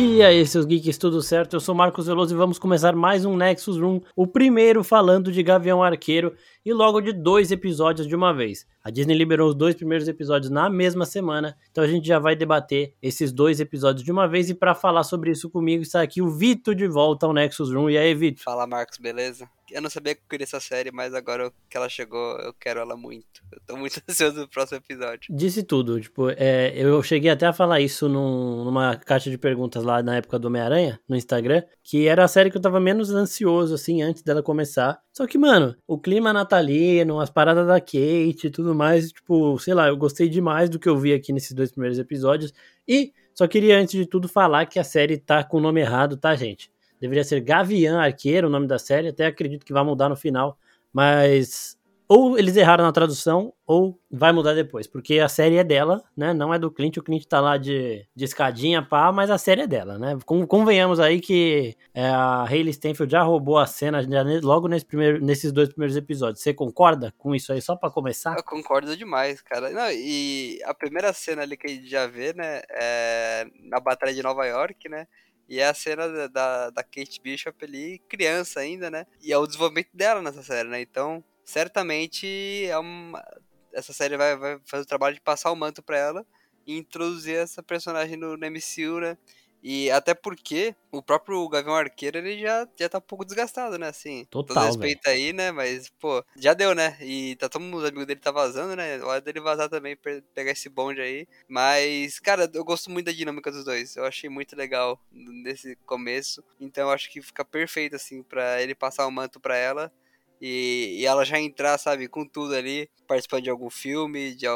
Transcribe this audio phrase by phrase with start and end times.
[0.00, 1.56] E aí, seus geeks, tudo certo?
[1.56, 5.42] Eu sou Marcos Veloso e vamos começar mais um Nexus Room, o primeiro falando de
[5.42, 6.34] Gavião Arqueiro
[6.64, 8.66] e logo de dois episódios de uma vez.
[8.82, 12.34] A Disney liberou os dois primeiros episódios na mesma semana, então a gente já vai
[12.34, 16.22] debater esses dois episódios de uma vez e para falar sobre isso comigo está aqui
[16.22, 17.90] o Vitor de volta ao Nexus Room.
[17.90, 18.42] E aí, Vitor?
[18.42, 19.48] Fala, Marcos, beleza?
[19.70, 22.80] Eu não sabia que eu queria essa série, mas agora que ela chegou, eu quero
[22.80, 23.42] ela muito.
[23.52, 25.28] Eu tô muito ansioso pro próximo episódio.
[25.30, 29.84] Disse tudo, tipo, é, eu cheguei até a falar isso num, numa caixa de perguntas
[29.84, 33.10] lá na época do Homem-Aranha, no Instagram, que era a série que eu tava menos
[33.10, 34.98] ansioso, assim, antes dela começar.
[35.12, 39.74] Só que, mano, o clima natalino, as paradas da Kate e tudo mais, tipo, sei
[39.74, 42.52] lá, eu gostei demais do que eu vi aqui nesses dois primeiros episódios.
[42.86, 46.16] E só queria, antes de tudo, falar que a série tá com o nome errado,
[46.16, 46.70] tá, gente?
[47.00, 50.58] Deveria ser Gavião Arqueiro o nome da série, até acredito que vai mudar no final,
[50.92, 51.77] mas
[52.08, 56.32] ou eles erraram na tradução, ou vai mudar depois, porque a série é dela, né?
[56.32, 59.62] Não é do Clint, o Clint tá lá de, de escadinha, pá, mas a série
[59.62, 60.16] é dela, né?
[60.24, 65.22] Convenhamos aí que é, a Hayley Stenfield já roubou a cena já, logo nesse primeiro,
[65.22, 66.42] nesses dois primeiros episódios.
[66.42, 68.34] Você concorda com isso aí, só para começar?
[68.36, 69.68] Eu concordo demais, cara.
[69.68, 74.14] Não, e a primeira cena ali que a gente já vê, né, é na Batalha
[74.14, 75.06] de Nova York, né?
[75.46, 79.06] E é a cena da, da Kate Bishop ali, criança ainda, né?
[79.22, 80.80] E é o desenvolvimento dela nessa série, né?
[80.80, 83.24] Então, certamente é uma,
[83.72, 86.26] essa série vai, vai fazer o trabalho de passar o manto para ela
[86.66, 89.16] e introduzir essa personagem no, no MCU, né?
[89.62, 93.88] E até porque o próprio Gavião Arqueiro, ele já, já tá um pouco desgastado, né?
[93.88, 95.16] Assim, Total, todo respeito véio.
[95.16, 95.50] aí, né?
[95.50, 96.98] Mas, pô, já deu, né?
[97.00, 99.02] E tá todo mundo, os amigos dele tá vazando, né?
[99.02, 101.26] Hora dele vazar também, pegar esse bonde aí.
[101.48, 103.96] Mas, cara, eu gosto muito da dinâmica dos dois.
[103.96, 106.44] Eu achei muito legal nesse começo.
[106.60, 109.90] Então eu acho que fica perfeito, assim, pra ele passar o manto pra ela
[110.40, 114.46] e, e, ela já entrar, sabe, com tudo ali, participando de algum filme, de,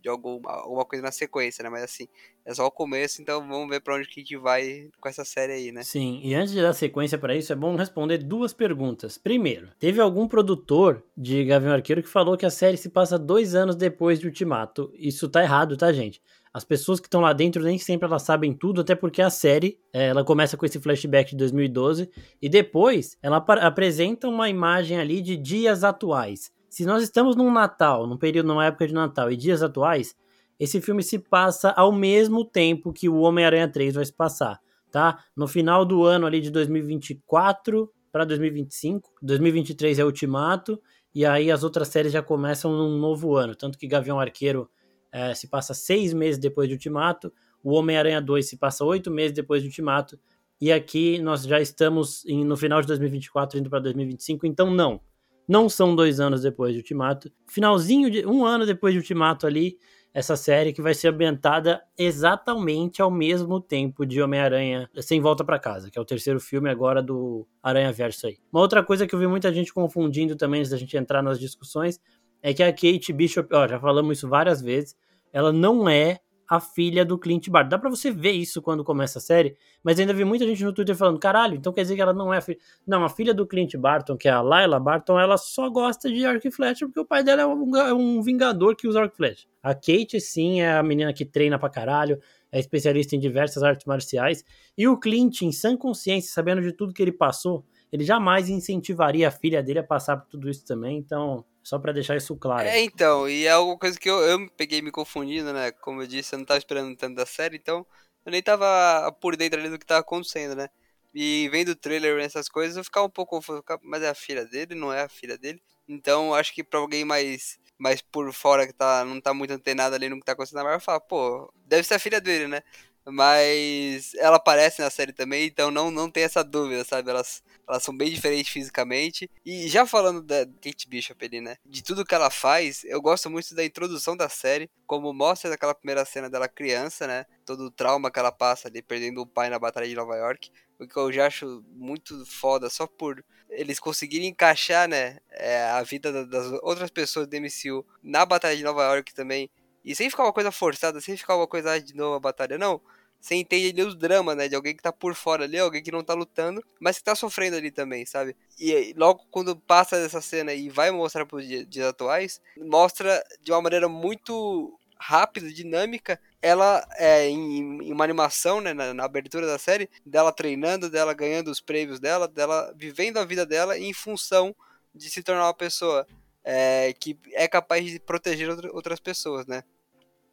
[0.00, 1.68] de algum, alguma coisa na sequência, né?
[1.68, 2.08] Mas assim,
[2.44, 5.24] é só o começo, então vamos ver para onde que a gente vai com essa
[5.24, 5.82] série aí, né?
[5.82, 9.18] Sim, e antes de dar sequência para isso, é bom responder duas perguntas.
[9.18, 13.54] Primeiro, teve algum produtor de Gavião Arqueiro que falou que a série se passa dois
[13.54, 14.92] anos depois de Ultimato.
[14.94, 16.22] Isso tá errado, tá, gente?
[16.56, 19.78] As pessoas que estão lá dentro nem sempre elas sabem tudo, até porque a série
[19.92, 25.20] é, ela começa com esse flashback de 2012 e depois ela apresenta uma imagem ali
[25.20, 26.50] de dias atuais.
[26.70, 30.16] Se nós estamos num Natal, num período, numa época de Natal e dias atuais,
[30.58, 34.58] esse filme se passa ao mesmo tempo que o Homem-Aranha 3 vai se passar,
[34.90, 35.22] tá?
[35.36, 40.80] No final do ano ali de 2024 para 2025, 2023 é Ultimato
[41.14, 44.70] e aí as outras séries já começam num novo ano, tanto que Gavião Arqueiro
[45.16, 47.32] é, se passa seis meses depois de Ultimato,
[47.64, 50.20] o Homem-Aranha 2 se passa oito meses depois de Ultimato,
[50.60, 55.00] e aqui nós já estamos em, no final de 2024, indo para 2025, então não.
[55.48, 57.32] Não são dois anos depois de Ultimato.
[57.46, 59.78] Finalzinho de um ano depois de Ultimato ali,
[60.12, 65.58] essa série que vai ser ambientada exatamente ao mesmo tempo de Homem-Aranha Sem Volta para
[65.58, 68.36] Casa, que é o terceiro filme agora do Aranha Verso aí.
[68.52, 71.40] Uma outra coisa que eu vi muita gente confundindo também antes da gente entrar nas
[71.40, 71.98] discussões
[72.42, 74.94] é que a Kate Bishop, ó, já falamos isso várias vezes,
[75.36, 77.68] ela não é a filha do Clint Barton.
[77.68, 79.54] Dá pra você ver isso quando começa a série,
[79.84, 82.32] mas ainda vi muita gente no Twitter falando, caralho, então quer dizer que ela não
[82.32, 82.58] é a filha...
[82.86, 86.24] Não, a filha do Clint Barton, que é a Layla Barton, ela só gosta de
[86.24, 89.14] arco e flecha porque o pai dela é um, é um vingador que usa arco
[89.14, 89.46] e flecha.
[89.62, 92.18] A Kate, sim, é a menina que treina pra caralho,
[92.50, 94.42] é especialista em diversas artes marciais,
[94.78, 99.28] e o Clint, em sã consciência, sabendo de tudo que ele passou, ele jamais incentivaria
[99.28, 102.68] a filha dele a passar por tudo isso também, então só para deixar isso claro.
[102.68, 105.72] É, então, e é alguma coisa que eu, eu peguei me confundindo, né?
[105.72, 107.84] Como eu disse, eu não tava esperando tanto da série, então
[108.24, 110.68] eu nem tava por dentro ali do que tava acontecendo, né?
[111.12, 114.44] E vendo o trailer essas coisas, eu ficava um pouco confuso, mas é a filha
[114.46, 115.60] dele, não é a filha dele?
[115.88, 119.96] Então, acho que pra alguém mais mais por fora que tá, não tá muito antenado
[119.96, 122.62] ali no que tá acontecendo na Marvel, fala, pô, deve ser a filha dele, né?
[123.08, 127.08] Mas ela aparece na série também, então não, não tem essa dúvida, sabe?
[127.08, 129.30] Elas, elas são bem diferentes fisicamente.
[129.44, 131.56] E já falando da Kate Bishop ali, né?
[131.64, 135.72] De tudo que ela faz, eu gosto muito da introdução da série, como mostra naquela
[135.72, 137.24] primeira cena dela criança, né?
[137.44, 140.50] Todo o trauma que ela passa ali, perdendo o pai na Batalha de Nova York.
[140.76, 145.20] O que eu já acho muito foda, só por eles conseguirem encaixar, né?
[145.30, 149.48] É, a vida das outras pessoas do MCU na Batalha de Nova York também.
[149.84, 152.80] E sem ficar uma coisa forçada, sem ficar uma coisa de novo a batalha, não
[153.20, 154.48] você entende ali os dramas, né?
[154.48, 157.14] De alguém que tá por fora ali, alguém que não tá lutando, mas que tá
[157.14, 158.36] sofrendo ali também, sabe?
[158.58, 163.52] E logo quando passa dessa cena e vai mostrar pros dias, dias atuais, mostra de
[163.52, 169.46] uma maneira muito rápida, dinâmica, ela é em, em uma animação, né, na, na, abertura
[169.46, 173.92] da série, dela treinando, dela ganhando os prêmios dela, dela vivendo a vida dela em
[173.92, 174.56] função
[174.94, 176.06] de se tornar uma pessoa
[176.42, 179.62] é, que é capaz de proteger outra, outras pessoas, né?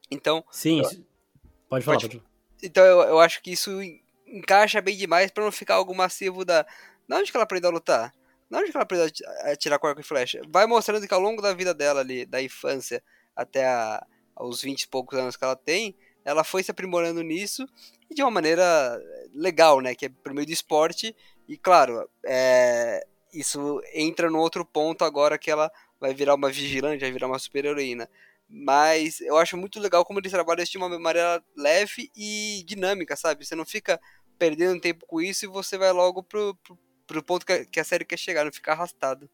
[0.09, 0.43] Então.
[0.51, 1.05] Sim, eu,
[1.67, 1.99] pode falar.
[1.99, 2.21] Pode,
[2.63, 3.71] então eu, eu acho que isso
[4.25, 6.63] encaixa bem demais para não ficar algo massivo da.
[7.07, 8.13] De onde que ela aprendeu a lutar?
[8.49, 9.07] De onde que ela aprendeu
[9.41, 10.41] a tirar com arco e flecha?
[10.47, 13.03] Vai mostrando que ao longo da vida dela ali, da infância
[13.35, 14.05] até a,
[14.35, 15.95] aos 20 e poucos anos que ela tem,
[16.25, 17.67] ela foi se aprimorando nisso
[18.09, 18.99] e de uma maneira
[19.33, 19.93] legal, né?
[19.93, 21.15] Que é por meio do esporte.
[21.47, 27.01] E claro, é, isso entra no outro ponto agora que ela vai virar uma vigilante,
[27.01, 28.09] vai virar uma super heroína.
[28.55, 33.15] Mas eu acho muito legal como eles trabalham isso de uma maneira leve e dinâmica,
[33.15, 33.43] sabe?
[33.43, 33.99] Você não fica
[34.37, 36.77] perdendo tempo com isso e você vai logo pro, pro,
[37.07, 39.27] pro ponto que a série quer chegar, não ficar arrastado.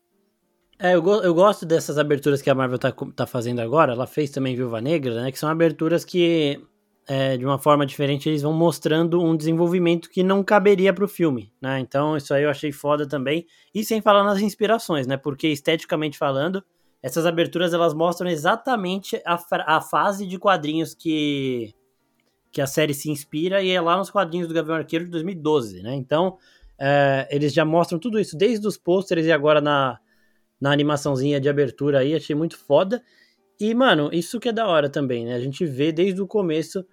[0.81, 3.91] É, eu, eu gosto dessas aberturas que a Marvel tá, tá fazendo agora.
[3.91, 5.31] Ela fez também Viúva Negra, né?
[5.33, 6.65] Que são aberturas que,
[7.05, 11.51] é, de uma forma diferente, eles vão mostrando um desenvolvimento que não caberia pro filme,
[11.61, 11.81] né?
[11.81, 13.45] Então, isso aí eu achei foda também.
[13.75, 15.17] E sem falar nas inspirações, né?
[15.17, 16.63] Porque, esteticamente falando,
[17.01, 19.39] essas aberturas elas mostram exatamente a,
[19.77, 21.73] a fase de quadrinhos que,
[22.51, 25.81] que a série se inspira e é lá nos quadrinhos do Gavião Arqueiro de 2012,
[25.81, 25.95] né?
[25.95, 26.37] Então,
[26.77, 29.99] é, eles já mostram tudo isso desde os pôsteres e agora na,
[30.59, 33.01] na animaçãozinha de abertura aí, achei muito foda.
[33.59, 35.35] E, mano, isso que é da hora também, né?
[35.35, 36.85] A gente vê desde o começo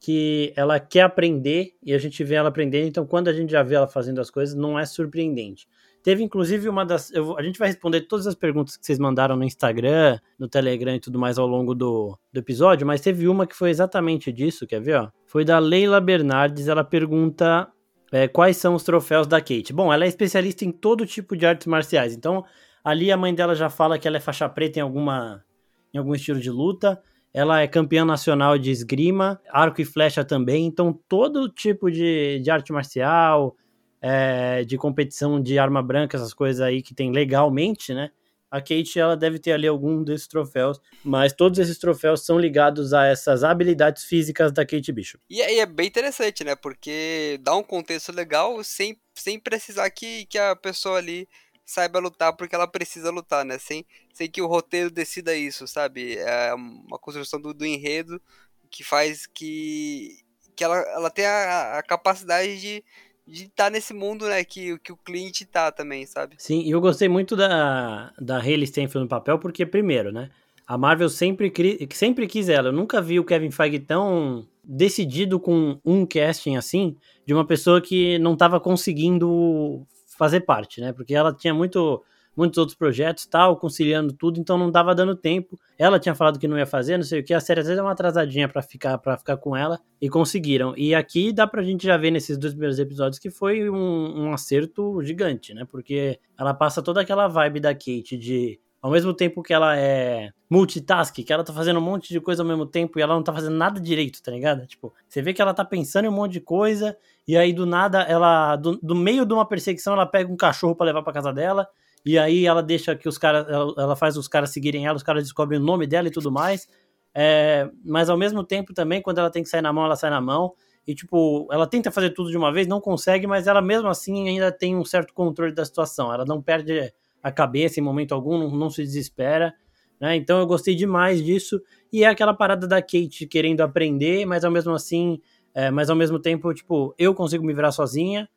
[0.00, 3.62] que ela quer aprender e a gente vê ela aprendendo, então quando a gente já
[3.62, 5.68] vê ela fazendo as coisas, não é surpreendente.
[6.02, 7.10] Teve inclusive uma das.
[7.10, 10.94] Eu, a gente vai responder todas as perguntas que vocês mandaram no Instagram, no Telegram
[10.94, 14.66] e tudo mais ao longo do, do episódio, mas teve uma que foi exatamente disso,
[14.66, 14.96] quer ver?
[14.96, 15.08] Ó?
[15.26, 16.68] Foi da Leila Bernardes.
[16.68, 17.68] Ela pergunta
[18.10, 19.72] é, quais são os troféus da Kate.
[19.72, 22.44] Bom, ela é especialista em todo tipo de artes marciais, então
[22.82, 25.44] ali a mãe dela já fala que ela é faixa preta em alguma
[25.92, 27.00] em algum estilo de luta.
[27.32, 30.66] Ela é campeã nacional de esgrima, arco e flecha também.
[30.66, 33.56] Então, todo tipo de, de arte marcial,
[34.00, 38.10] é, de competição de arma branca, essas coisas aí que tem legalmente, né?
[38.50, 42.92] A Kate ela deve ter ali algum desses troféus, mas todos esses troféus são ligados
[42.92, 45.22] a essas habilidades físicas da Kate Bishop.
[45.30, 46.56] E aí é bem interessante, né?
[46.56, 51.28] Porque dá um contexto legal sem, sem precisar que, que a pessoa ali
[51.64, 53.56] saiba lutar porque ela precisa lutar, né?
[53.56, 56.16] Sem, sem que o roteiro decida isso, sabe?
[56.18, 58.20] É uma construção do, do enredo
[58.68, 60.18] que faz que,
[60.56, 62.84] que ela, ela tenha a, a capacidade de
[63.26, 66.34] de estar tá nesse mundo, né, que, que o Clint tá também, sabe?
[66.38, 70.30] Sim, e eu gostei muito da, da Hayley Steinfeld no papel, porque, primeiro, né,
[70.66, 71.52] a Marvel sempre,
[71.92, 72.68] sempre quis ela.
[72.68, 76.96] Eu nunca vi o Kevin Feige tão decidido com um casting assim,
[77.26, 79.86] de uma pessoa que não estava conseguindo
[80.18, 82.02] fazer parte, né, porque ela tinha muito
[82.36, 85.58] muitos outros projetos, tal, conciliando tudo, então não dava dando tempo.
[85.78, 87.78] Ela tinha falado que não ia fazer, não sei o que, a série às vezes
[87.78, 90.74] é uma atrasadinha para ficar para ficar com ela e conseguiram.
[90.76, 94.32] E aqui dá pra gente já ver nesses dois primeiros episódios que foi um, um
[94.32, 95.66] acerto gigante, né?
[95.70, 100.30] Porque ela passa toda aquela vibe da Kate de ao mesmo tempo que ela é
[100.48, 103.22] multitask, que ela tá fazendo um monte de coisa ao mesmo tempo e ela não
[103.22, 104.66] tá fazendo nada direito, tá ligado?
[104.66, 106.96] Tipo, você vê que ela tá pensando em um monte de coisa
[107.28, 110.74] e aí do nada ela, do, do meio de uma perseguição, ela pega um cachorro
[110.74, 111.68] para levar para casa dela
[112.04, 115.24] e aí ela deixa que os caras, ela, faz os caras seguirem ela, os caras
[115.24, 116.68] descobrem o nome dela e tudo mais.
[117.14, 120.10] É, mas ao mesmo tempo também, quando ela tem que sair na mão, ela sai
[120.10, 120.54] na mão.
[120.86, 124.28] E tipo, ela tenta fazer tudo de uma vez, não consegue, mas ela mesmo assim
[124.28, 126.12] ainda tem um certo controle da situação.
[126.12, 126.92] Ela não perde
[127.22, 129.54] a cabeça em momento algum, não, não se desespera.
[130.00, 130.16] Né?
[130.16, 131.60] Então eu gostei demais disso.
[131.92, 135.20] E é aquela parada da Kate querendo aprender, mas ao mesmo assim,
[135.54, 138.28] é, mas ao mesmo tempo, tipo, eu consigo me virar sozinha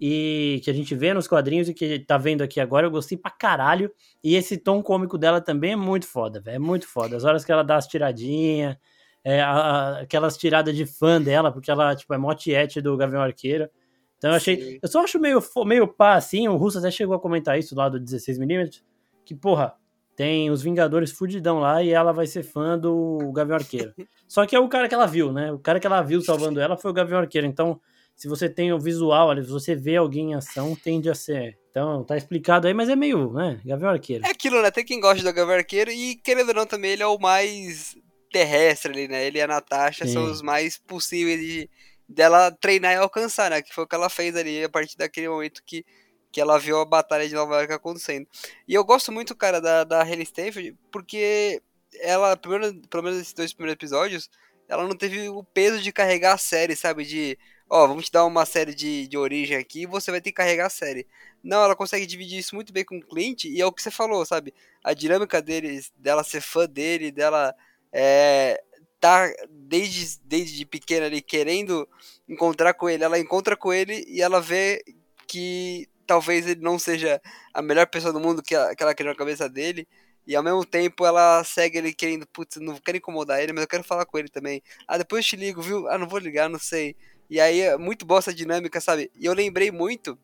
[0.00, 3.18] e que a gente vê nos quadrinhos e que tá vendo aqui agora, eu gostei
[3.18, 3.92] pra caralho.
[4.24, 6.56] E esse tom cômico dela também é muito foda, velho.
[6.56, 7.16] É muito foda.
[7.16, 8.76] As horas que ela dá as tiradinhas,
[9.22, 13.20] é, a, a, aquelas tiradas de fã dela, porque ela, tipo, é motiete do Gavião
[13.20, 13.68] Arqueiro.
[14.16, 14.58] Então eu achei.
[14.58, 14.78] Sim.
[14.82, 16.48] Eu só acho meio, meio pá assim.
[16.48, 18.82] O Russo até chegou a comentar isso lá do 16mm.
[19.22, 19.74] Que, porra,
[20.16, 23.92] tem os Vingadores fudidão lá e ela vai ser fã do Gavião Arqueiro.
[24.26, 25.52] Só que é o cara que ela viu, né?
[25.52, 27.46] O cara que ela viu salvando ela foi o Gavião Arqueiro.
[27.46, 27.78] Então
[28.20, 31.58] se você tem o visual ali, se você vê alguém em ação, tende a ser.
[31.70, 33.58] Então, tá explicado aí, mas é meio, né?
[33.64, 34.26] Gavião Arqueiro.
[34.26, 34.70] É aquilo, né?
[34.70, 37.96] Tem quem gosta do Gavião Arqueiro e, querendo ou não, também ele é o mais
[38.30, 39.26] terrestre ali, né?
[39.26, 40.12] Ele e a Natasha Sim.
[40.12, 41.70] são os mais possíveis de
[42.06, 43.62] dela treinar e alcançar, né?
[43.62, 45.82] Que foi o que ela fez ali a partir daquele momento que,
[46.30, 48.26] que ela viu a batalha de Nova York acontecendo.
[48.68, 51.62] E eu gosto muito, cara, da, da Hayley Stanfield, porque
[52.00, 54.28] ela, primeiro, pelo menos nesses dois primeiros episódios,
[54.68, 57.06] ela não teve o peso de carregar a série, sabe?
[57.06, 57.38] De
[57.70, 60.36] ó, vamos te dar uma série de, de origem aqui e você vai ter que
[60.36, 61.06] carregar a série.
[61.42, 63.90] Não, ela consegue dividir isso muito bem com o Clint e é o que você
[63.90, 64.52] falou, sabe?
[64.82, 67.54] A dinâmica deles, dela ser fã dele, dela
[67.92, 68.60] é,
[68.98, 71.88] tá desde, desde pequena ali querendo
[72.28, 74.84] encontrar com ele, ela encontra com ele e ela vê
[75.26, 77.22] que talvez ele não seja
[77.54, 79.86] a melhor pessoa do mundo que, ela, que ela criou na cabeça dele.
[80.26, 83.68] E ao mesmo tempo ela segue ele querendo, putz, não quero incomodar ele, mas eu
[83.68, 84.62] quero falar com ele também.
[84.86, 85.88] Ah, depois eu te ligo, viu?
[85.88, 86.96] Ah, não vou ligar, não sei.
[87.30, 89.10] E aí é muito boa essa dinâmica, sabe?
[89.16, 90.18] E eu lembrei muito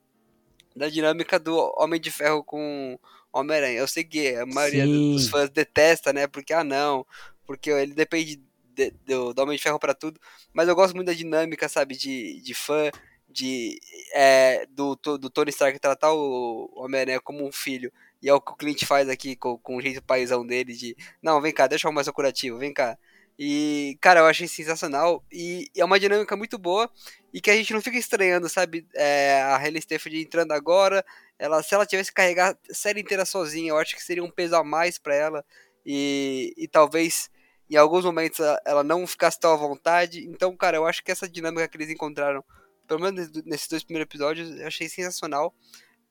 [0.74, 2.98] da dinâmica do Homem de Ferro com
[3.32, 3.78] Homem-Aranha.
[3.78, 5.12] Eu sei que a maioria Sim.
[5.12, 6.26] dos fãs detesta, né?
[6.26, 7.06] Porque, ah, não,
[7.46, 8.42] porque ele depende
[8.74, 10.20] de, do, do Homem de Ferro para tudo.
[10.52, 11.96] Mas eu gosto muito da dinâmica, sabe?
[11.96, 12.90] De, de fã,
[13.28, 13.78] de
[14.12, 17.92] é, do, do Tony Stark tratar o Homem-Aranha como um filho.
[18.20, 20.96] E é o que o Clint faz aqui com, com o jeito paizão dele de,
[21.22, 22.98] não, vem cá, deixa eu arrumar seu curativo, vem cá.
[23.38, 25.24] E, cara, eu achei sensacional.
[25.30, 26.90] E, e é uma dinâmica muito boa.
[27.32, 28.86] E que a gente não fica estranhando, sabe?
[28.94, 31.04] É, a Hayley Stephanie entrando agora.
[31.38, 34.30] Ela, se ela tivesse que carregar a série inteira sozinha, eu acho que seria um
[34.30, 35.44] peso a mais para ela.
[35.84, 37.30] E, e talvez
[37.68, 40.26] em alguns momentos ela não ficasse tão à vontade.
[40.26, 42.42] Então, cara, eu acho que essa dinâmica que eles encontraram,
[42.86, 45.54] pelo menos nesses dois primeiros episódios, eu achei sensacional.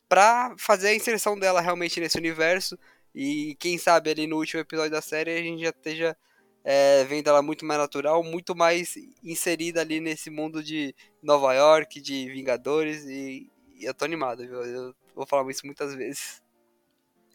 [0.07, 2.77] Pra fazer a inserção dela realmente nesse universo.
[3.13, 6.17] E quem sabe ali no último episódio da série a gente já esteja
[6.67, 12.01] é, vendo ela muito mais natural, muito mais inserida ali nesse mundo de Nova York,
[12.01, 13.47] de Vingadores, e,
[13.79, 14.63] e eu tô animado, viu?
[14.63, 16.41] Eu vou falar isso muitas vezes.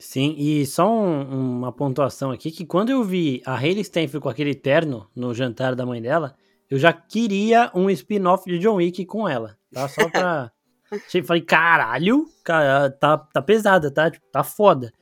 [0.00, 4.28] Sim, e só um, uma pontuação aqui, que quando eu vi a Hayley Stenfield com
[4.28, 6.34] aquele terno no jantar da mãe dela,
[6.68, 9.88] eu já queria um spin-off de John Wick com ela, tá?
[9.88, 10.50] Só pra...
[11.25, 14.10] Falei, caralho, cara, tá, tá pesada, tá?
[14.10, 14.92] Tipo, tá foda.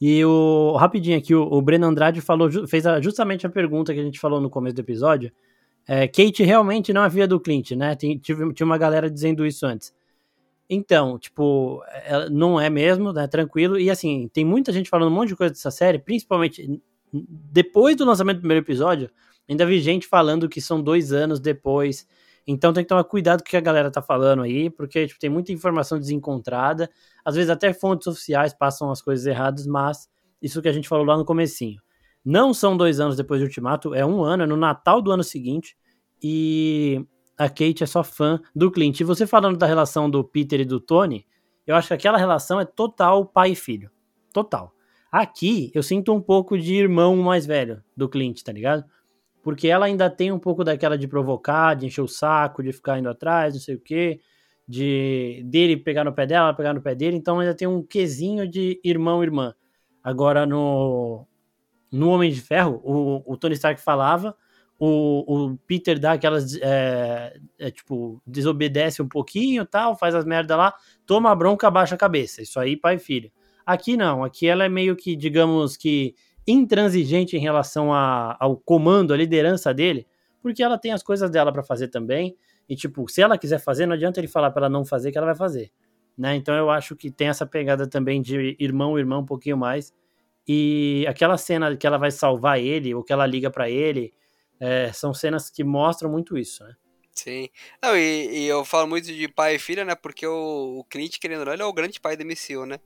[0.00, 4.00] E o rapidinho aqui, o, o Breno Andrade falou, fez a, justamente a pergunta que
[4.00, 5.32] a gente falou no começo do episódio.
[5.86, 7.94] É, Kate realmente não é filha do Clint, né?
[7.96, 9.92] Tem, tive, tinha uma galera dizendo isso antes.
[10.70, 13.26] Então, tipo, ela não é mesmo, né?
[13.26, 13.78] Tranquilo.
[13.78, 18.04] E assim, tem muita gente falando um monte de coisa dessa série, principalmente depois do
[18.04, 19.10] lançamento do primeiro episódio.
[19.48, 22.06] Ainda vi gente falando que são dois anos depois.
[22.50, 25.20] Então tem que tomar cuidado com o que a galera tá falando aí, porque tipo,
[25.20, 26.90] tem muita informação desencontrada.
[27.22, 30.08] Às vezes até fontes oficiais passam as coisas erradas, mas
[30.40, 31.78] isso que a gente falou lá no comecinho.
[32.24, 35.22] Não são dois anos depois do Ultimato, é um ano, é no Natal do ano
[35.22, 35.76] seguinte.
[36.22, 37.04] E
[37.36, 38.98] a Kate é só fã do Clint.
[38.98, 41.26] E você falando da relação do Peter e do Tony,
[41.66, 43.90] eu acho que aquela relação é total pai e filho.
[44.32, 44.72] Total.
[45.12, 48.84] Aqui eu sinto um pouco de irmão mais velho do Clint, tá ligado?
[49.48, 52.98] Porque ela ainda tem um pouco daquela de provocar, de encher o saco, de ficar
[52.98, 54.20] indo atrás, não sei o quê,
[54.68, 58.46] de dele pegar no pé dela, pegar no pé dele, então ainda tem um quesinho
[58.46, 59.54] de irmão-irmã.
[60.04, 61.26] Agora no
[61.90, 64.36] no Homem de Ferro, o, o Tony Stark falava,
[64.78, 70.56] o, o Peter dá aquelas, é, é, tipo, desobedece um pouquinho tal, faz as merda
[70.56, 70.74] lá,
[71.06, 72.42] toma a bronca, abaixa a cabeça.
[72.42, 73.32] Isso aí, pai e filho.
[73.64, 76.14] Aqui não, aqui ela é meio que, digamos que
[76.48, 80.06] intransigente em relação a, ao comando, à liderança dele,
[80.42, 82.36] porque ela tem as coisas dela para fazer também.
[82.68, 85.18] E, tipo, se ela quiser fazer, não adianta ele falar para ela não fazer, que
[85.18, 85.70] ela vai fazer.
[86.16, 86.34] Né?
[86.34, 89.92] Então eu acho que tem essa pegada também de irmão, irmão um pouquinho mais.
[90.46, 94.12] E aquela cena que ela vai salvar ele, ou que ela liga para ele,
[94.58, 96.74] é, são cenas que mostram muito isso, né?
[97.12, 97.48] Sim.
[97.82, 99.94] Não, e, e, eu falo muito de pai e filha, né?
[99.94, 102.78] Porque o, o Clint, querendo ou não, ele é o grande pai da MCU, né?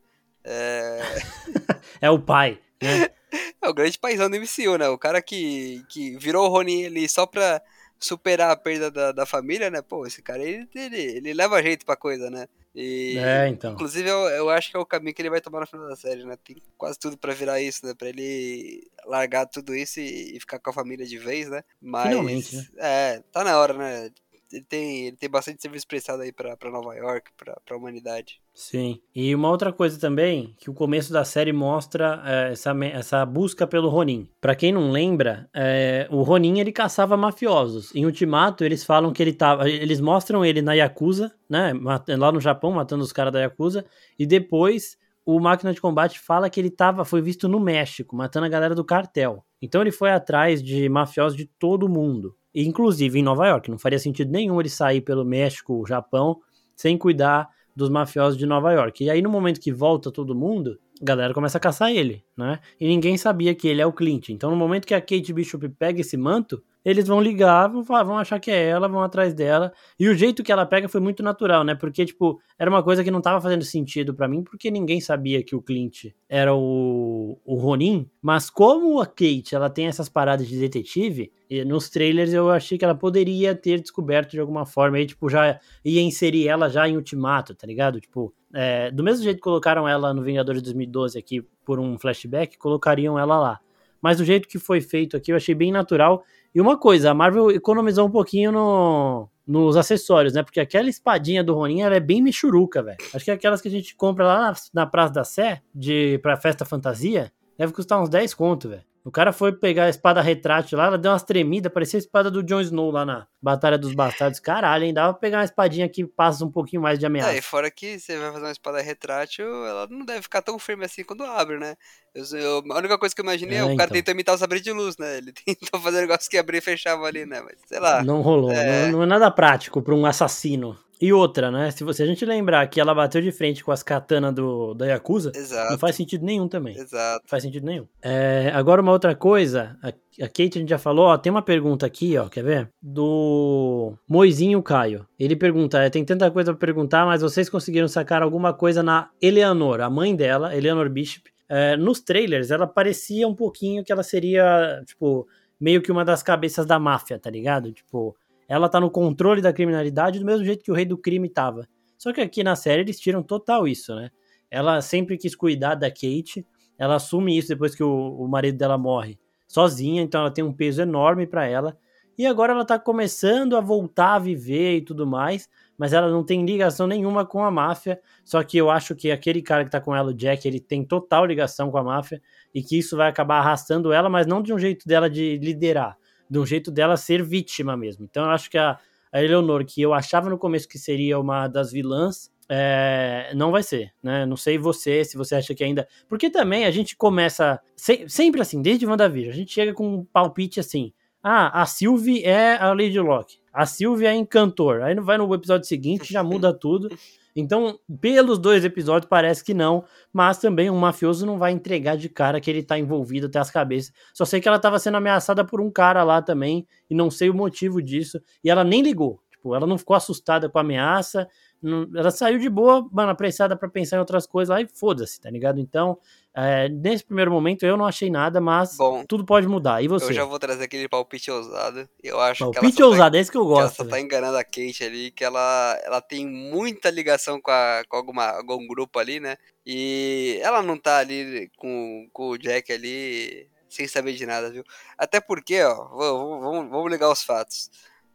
[0.42, 1.00] É,
[2.00, 3.08] é o pai, né?
[3.60, 4.88] É o grande paizão do MCU, né?
[4.88, 7.62] O cara que, que virou o Ronin ali só pra
[7.98, 9.80] superar a perda da, da família, né?
[9.80, 12.46] Pô, esse cara, ele, ele, ele leva jeito pra coisa, né?
[12.74, 13.74] E, é, então.
[13.74, 15.96] Inclusive, eu, eu acho que é o caminho que ele vai tomar no final da
[15.96, 16.36] série, né?
[16.42, 17.94] Tem quase tudo pra virar isso, né?
[17.96, 21.62] Pra ele largar tudo isso e, e ficar com a família de vez, né?
[21.80, 22.08] Mas.
[22.08, 22.66] Finalmente, né?
[22.78, 24.10] É, tá na hora, né?
[24.52, 28.40] ele tem, ele tem bastante serviço prestado aí pra, pra Nova York, pra, pra humanidade.
[28.54, 29.00] Sim.
[29.14, 33.66] E uma outra coisa também, que o começo da série mostra é, essa, essa busca
[33.66, 34.28] pelo Ronin.
[34.40, 37.94] Para quem não lembra, é, o Ronin ele caçava mafiosos.
[37.94, 39.68] Em Ultimato, eles falam que ele tava.
[39.68, 41.72] Eles mostram ele na Yakuza, né?
[42.18, 43.86] Lá no Japão, matando os caras da Yakuza.
[44.18, 48.46] E depois o máquina de combate fala que ele tava, foi visto no México, matando
[48.46, 49.44] a galera do cartel.
[49.62, 53.70] Então ele foi atrás de mafiosos de todo mundo inclusive em Nova York.
[53.70, 56.38] Não faria sentido nenhum ele sair pelo México, Japão,
[56.76, 59.04] sem cuidar dos mafiosos de Nova York.
[59.04, 62.60] E aí, no momento que volta todo mundo, a galera começa a caçar ele, né?
[62.80, 64.28] E ninguém sabia que ele é o Clint.
[64.28, 68.02] Então, no momento que a Kate Bishop pega esse manto, eles vão ligar, vão, falar,
[68.02, 69.72] vão achar que é ela, vão atrás dela.
[69.98, 71.74] E o jeito que ela pega foi muito natural, né?
[71.74, 75.42] Porque, tipo, era uma coisa que não tava fazendo sentido para mim, porque ninguém sabia
[75.42, 78.08] que o Clint era o, o Ronin.
[78.20, 81.32] Mas como a Kate, ela tem essas paradas de detetive,
[81.66, 84.96] nos trailers eu achei que ela poderia ter descoberto de alguma forma.
[84.96, 88.00] Aí, tipo, já ia inserir ela já em Ultimato, tá ligado?
[88.00, 92.58] Tipo, é, do mesmo jeito que colocaram ela no Vingadores 2012 aqui por um flashback,
[92.58, 93.60] colocariam ela lá.
[94.00, 96.24] Mas do jeito que foi feito aqui, eu achei bem natural.
[96.54, 100.42] E uma coisa, a Marvel economizou um pouquinho no, nos acessórios, né?
[100.42, 102.98] Porque aquela espadinha do Ronin, ela é bem michuruca, velho.
[103.14, 106.18] Acho que é aquelas que a gente compra lá na, na Praça da Sé, de,
[106.18, 108.84] pra festa fantasia, deve custar uns 10 conto, velho.
[109.04, 112.30] O cara foi pegar a espada retrátil lá, ela deu umas tremidas, parecia a espada
[112.30, 114.38] do Jon Snow lá na Batalha dos Bastardos.
[114.38, 114.94] Caralho, hein?
[114.94, 117.32] Dava pra pegar uma espadinha que passa um pouquinho mais de ameaça.
[117.32, 120.56] É, e fora que você vai fazer uma espada retrátil, ela não deve ficar tão
[120.56, 121.74] firme assim quando abre, né?
[122.14, 123.88] Eu, eu, a única coisa que eu imaginei é, é o cara então.
[123.88, 125.18] tentou imitar o sabre de luz, né?
[125.18, 127.40] Ele tentou fazer um negócio que abria e fechava ali, né?
[127.40, 128.04] Mas sei lá.
[128.04, 128.52] Não rolou.
[128.52, 128.86] É...
[128.86, 130.78] Não, não é nada prático pra um assassino.
[131.02, 131.68] E outra, né?
[131.72, 134.86] Se, você, a gente lembrar que ela bateu de frente com as katanas do, da
[134.86, 135.72] Yakuza, Exato.
[135.72, 136.76] não faz sentido nenhum também.
[136.76, 137.24] Exato.
[137.24, 137.88] Não faz sentido nenhum.
[138.00, 141.42] É, agora, uma outra coisa, a, a, Kate a gente já falou, ó, tem uma
[141.42, 142.70] pergunta aqui, ó, quer ver?
[142.80, 145.04] Do Moizinho Caio.
[145.18, 149.10] Ele pergunta, é, tem tanta coisa pra perguntar, mas vocês conseguiram sacar alguma coisa na
[149.20, 151.28] Eleanor, a mãe dela, Eleanor Bishop.
[151.48, 155.26] É, nos trailers, ela parecia um pouquinho que ela seria, tipo,
[155.60, 157.72] meio que uma das cabeças da máfia, tá ligado?
[157.72, 158.16] Tipo,
[158.52, 161.66] ela tá no controle da criminalidade do mesmo jeito que o rei do crime tava.
[161.96, 164.10] Só que aqui na série eles tiram total isso, né?
[164.50, 166.46] Ela sempre quis cuidar da Kate,
[166.78, 169.18] ela assume isso depois que o, o marido dela morre
[169.48, 171.78] sozinha, então ela tem um peso enorme para ela.
[172.18, 176.22] E agora ela tá começando a voltar a viver e tudo mais, mas ela não
[176.22, 177.98] tem ligação nenhuma com a máfia.
[178.22, 180.84] Só que eu acho que aquele cara que tá com ela, o Jack, ele tem
[180.84, 182.20] total ligação com a máfia
[182.54, 185.96] e que isso vai acabar arrastando ela, mas não de um jeito dela de liderar,
[186.32, 188.04] de um jeito dela ser vítima mesmo.
[188.04, 188.78] Então eu acho que a,
[189.12, 193.92] a que eu achava no começo que seria uma das vilãs, é, não vai ser,
[194.02, 194.24] né?
[194.24, 195.86] Não sei você, se você acha que ainda.
[196.08, 197.60] Porque também a gente começa.
[197.76, 200.94] Se, sempre assim, desde WandaVision, a gente chega com um palpite assim.
[201.22, 203.36] Ah, a Sylvie é a Lady Locke.
[203.52, 204.80] A Sylvie é Encantor.
[204.82, 206.88] Aí vai no episódio seguinte, já muda tudo.
[207.34, 212.08] Então, pelos dois episódios, parece que não, mas também um mafioso não vai entregar de
[212.08, 213.92] cara que ele tá envolvido até as cabeças.
[214.12, 217.30] Só sei que ela tava sendo ameaçada por um cara lá também, e não sei
[217.30, 219.20] o motivo disso, e ela nem ligou.
[219.30, 221.26] Tipo, ela não ficou assustada com a ameaça,
[221.62, 225.20] não, ela saiu de boa, mano, apressada para pensar em outras coisas lá e foda-se,
[225.20, 225.60] tá ligado?
[225.60, 225.96] Então,
[226.34, 229.80] é, nesse primeiro momento eu não achei nada, mas Bom, tudo pode mudar.
[229.82, 230.06] E você?
[230.06, 231.88] Eu já vou trazer aquele palpite ousado.
[232.02, 233.74] Eu acho palpite que ela tá ousado, tá, é esse que eu gosto.
[233.74, 237.50] Que ela só tá enganando a Kate ali, que ela, ela tem muita ligação com,
[237.50, 239.36] a, com alguma, algum grupo ali, né?
[239.64, 244.64] E ela não tá ali com, com o Jack ali sem saber de nada, viu?
[244.98, 247.70] Até porque, ó, vamos, vamos, vamos ligar os fatos.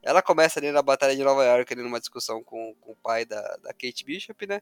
[0.07, 3.25] Ela começa ali na Batalha de Nova York, ali numa discussão com, com o pai
[3.25, 4.61] da, da Kate Bishop, né?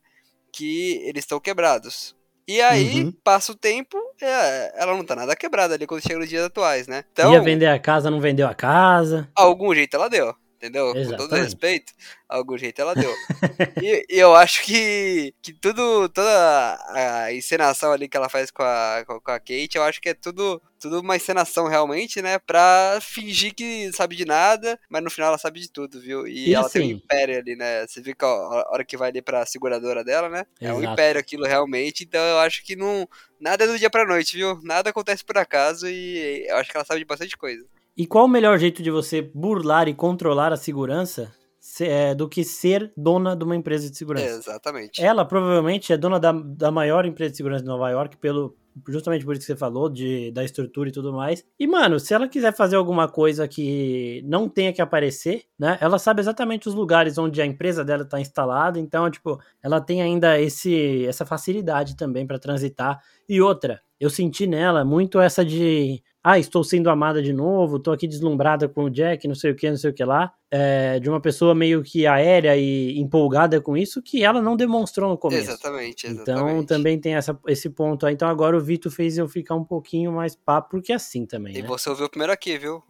[0.51, 2.15] Que eles estão quebrados.
[2.47, 3.12] E aí, uhum.
[3.23, 6.88] passa o tempo, é, ela não tá nada quebrada ali quando chega nos dias atuais,
[6.88, 7.03] né?
[7.12, 9.27] Então, Ia vender a casa, não vendeu a casa.
[9.36, 10.89] Algum jeito ela deu entendeu?
[10.95, 11.12] Exatamente.
[11.12, 11.93] Com todo respeito,
[12.27, 13.12] algum jeito ela deu.
[13.81, 18.63] e, e, eu acho que, que tudo, toda a encenação ali que ela faz com
[18.63, 22.38] a, com a Kate, eu acho que é tudo, tudo uma encenação realmente, né?
[22.38, 26.28] Pra fingir que sabe de nada, mas no final ela sabe de tudo, viu?
[26.28, 27.88] E, e ela assim, tem um império ali, né?
[27.88, 30.45] Você vê que a hora que vai ali pra seguradora dela, né?
[30.62, 33.08] É um império aquilo realmente, então eu acho que não.
[33.39, 34.60] Nada é do dia pra noite, viu?
[34.63, 37.65] Nada acontece por acaso e eu acho que ela sabe de bastante coisa.
[37.98, 41.34] E qual o melhor jeito de você burlar e controlar a segurança
[41.82, 44.26] é, do que ser dona de uma empresa de segurança?
[44.26, 45.04] É, exatamente.
[45.04, 48.56] Ela provavelmente é dona da, da maior empresa de segurança de Nova York, pelo,
[48.88, 51.44] justamente por isso que você falou, de, da estrutura e tudo mais.
[51.60, 55.78] E, mano, se ela quiser fazer alguma coisa que não tenha que aparecer, né?
[55.82, 60.02] Ela sabe exatamente os lugares onde a empresa dela está instalada, então, tipo, ela tem
[60.02, 63.00] ainda esse, essa facilidade também para transitar.
[63.28, 67.94] E outra, eu senti nela muito essa de ah, estou sendo amada de novo, estou
[67.94, 71.00] aqui deslumbrada com o Jack, não sei o que, não sei o que lá, é,
[71.00, 75.20] de uma pessoa meio que aérea e empolgada com isso, que ela não demonstrou no
[75.20, 75.52] começo.
[75.52, 76.52] Exatamente, exatamente.
[76.52, 78.16] Então também tem essa, esse ponto aí.
[78.16, 81.56] Então agora o Vitor fez eu ficar um pouquinho mais papo, porque é assim também.
[81.56, 81.68] E né?
[81.68, 82.82] você ouviu primeiro aqui, viu?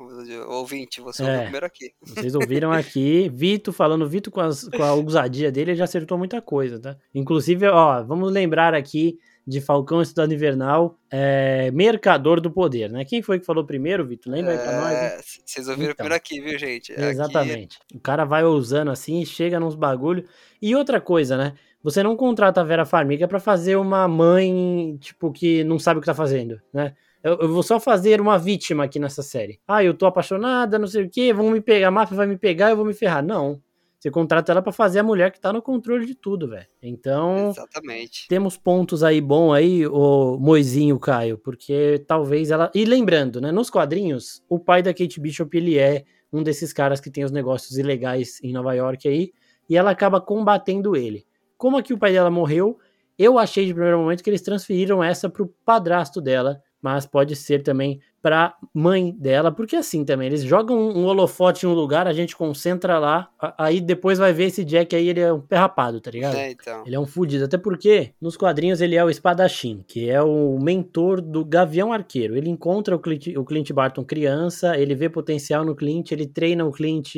[0.47, 1.91] Ouvinte, você é, ouviu primeiro aqui.
[2.03, 6.41] Vocês ouviram aqui, Vitor falando, Vitor com, com a ousadia dele, ele já acertou muita
[6.41, 6.95] coisa, tá?
[7.13, 13.05] Inclusive, ó, vamos lembrar aqui de Falcão Estudado Invernal, é, Mercador do Poder, né?
[13.05, 14.33] Quem foi que falou primeiro, Vitor?
[14.33, 14.91] Lembra aí pra nós?
[14.91, 15.19] Né?
[15.45, 16.91] Vocês ouviram então, primeiro aqui, viu, gente?
[16.91, 17.77] Exatamente.
[17.85, 17.97] Aqui...
[17.97, 20.25] O cara vai ousando assim, chega nos bagulho.
[20.61, 21.53] E outra coisa, né?
[21.83, 26.01] Você não contrata a Vera Farmiga para fazer uma mãe, tipo, que não sabe o
[26.01, 26.95] que tá fazendo, né?
[27.23, 29.59] Eu, eu, vou só fazer uma vítima aqui nessa série.
[29.67, 32.37] Ah, eu tô apaixonada, não sei o que, vão me pegar, a máfia vai me
[32.37, 33.23] pegar, eu vou me ferrar.
[33.23, 33.61] Não.
[34.05, 36.67] Você contrata ela para fazer a mulher que tá no controle de tudo, velho.
[36.79, 38.27] Então, Exatamente.
[38.29, 42.69] temos pontos aí bom aí, o Moizinho Caio, porque talvez ela.
[42.75, 46.99] E lembrando, né, nos quadrinhos, o pai da Kate Bishop, ele é um desses caras
[46.99, 49.31] que tem os negócios ilegais em Nova York aí,
[49.67, 51.25] e ela acaba combatendo ele.
[51.57, 52.77] Como aqui o pai dela morreu,
[53.17, 57.63] eu achei de primeiro momento que eles transferiram essa pro padrasto dela, mas pode ser
[57.63, 62.13] também pra mãe dela, porque assim também, eles jogam um holofote em um lugar, a
[62.13, 66.11] gente concentra lá, aí depois vai ver esse Jack aí, ele é um perrapado, tá
[66.11, 66.35] ligado?
[66.35, 66.83] É, então.
[66.85, 70.59] Ele é um fudido, até porque nos quadrinhos ele é o espadachim, que é o
[70.59, 72.37] mentor do Gavião Arqueiro.
[72.37, 76.63] Ele encontra o Clint, o Clint Barton criança, ele vê potencial no Clint, ele treina
[76.65, 77.15] o Clint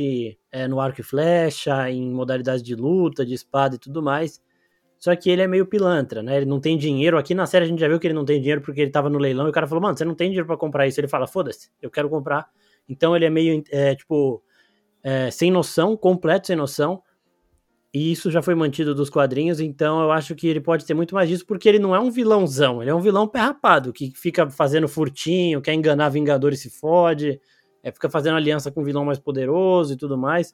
[0.49, 4.41] é, no arco e flecha, em modalidades de luta, de espada e tudo mais.
[4.99, 6.37] Só que ele é meio pilantra, né?
[6.37, 7.17] Ele não tem dinheiro.
[7.17, 9.09] Aqui na série a gente já viu que ele não tem dinheiro porque ele tava
[9.09, 10.99] no leilão e o cara falou, mano, você não tem dinheiro para comprar isso.
[10.99, 12.47] Ele fala, foda-se, eu quero comprar.
[12.89, 14.41] Então ele é meio, é, tipo,
[15.03, 17.01] é, sem noção, completo sem noção.
[17.93, 21.15] E isso já foi mantido dos quadrinhos, então eu acho que ele pode ter muito
[21.15, 24.49] mais disso, porque ele não é um vilãozão, ele é um vilão perrapado, que fica
[24.49, 27.39] fazendo furtinho, quer enganar Vingadores e se fode,
[27.81, 30.53] é, fica fazendo aliança com um vilão mais poderoso e tudo mais.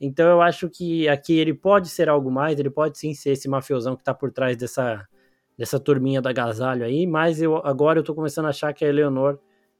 [0.00, 3.48] Então eu acho que aqui ele pode ser algo mais, ele pode sim ser esse
[3.48, 5.06] mafiosão que tá por trás dessa,
[5.56, 8.88] dessa turminha da agasalho aí, mas eu, agora eu tô começando a achar que a
[8.88, 9.38] Eleonor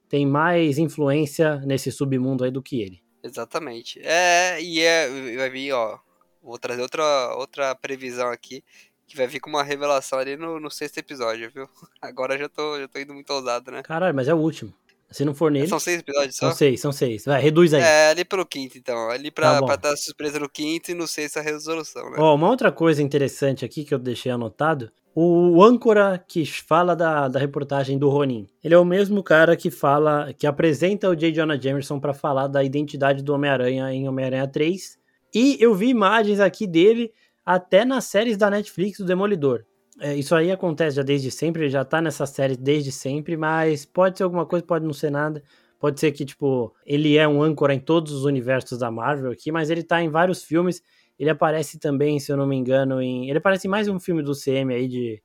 [0.08, 3.02] tem mais influência nesse submundo aí do que ele.
[3.22, 4.00] Exatamente.
[4.04, 5.98] É, e é, vai vir, ó,
[6.42, 8.62] vou trazer outra, outra previsão aqui,
[9.06, 11.68] que vai vir com uma revelação ali no, no sexto episódio, viu?
[12.00, 13.82] Agora já tô, já tô indo muito ousado, né?
[13.82, 14.72] Caralho, mas é o último.
[15.10, 15.68] Se não for nele.
[15.68, 16.48] São seis episódios só?
[16.48, 17.24] São seis, são seis.
[17.24, 17.80] Vai, reduz aí.
[17.80, 19.08] É, ali pelo quinto, então.
[19.10, 22.16] Ali pra, tá pra dar surpresa no quinto e no sexto a resolução, né?
[22.18, 24.90] Ó, uma outra coisa interessante aqui que eu deixei anotado.
[25.14, 28.46] O âncora que fala da, da reportagem do Ronin.
[28.62, 31.32] Ele é o mesmo cara que fala, que apresenta o J.
[31.32, 34.98] Jonah Jameson para falar da identidade do Homem-Aranha em Homem-Aranha 3.
[35.34, 37.12] E eu vi imagens aqui dele
[37.46, 39.64] até nas séries da Netflix do Demolidor.
[40.00, 44.18] É, isso aí acontece já desde sempre, já tá nessa série desde sempre, mas pode
[44.18, 45.42] ser alguma coisa, pode não ser nada.
[45.78, 49.52] Pode ser que, tipo, ele é um âncora em todos os universos da Marvel aqui,
[49.52, 50.82] mas ele tá em vários filmes.
[51.18, 53.28] Ele aparece também, se eu não me engano, em.
[53.28, 55.22] Ele aparece em mais um filme do CM aí de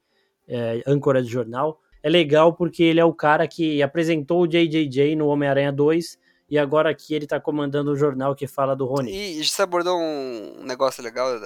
[0.47, 1.79] é, âncora de jornal.
[2.03, 6.17] É legal porque ele é o cara que apresentou o JJJ no Homem-Aranha 2
[6.49, 9.12] e agora aqui ele tá comandando o jornal que fala do Rony.
[9.13, 11.39] E você abordou um negócio legal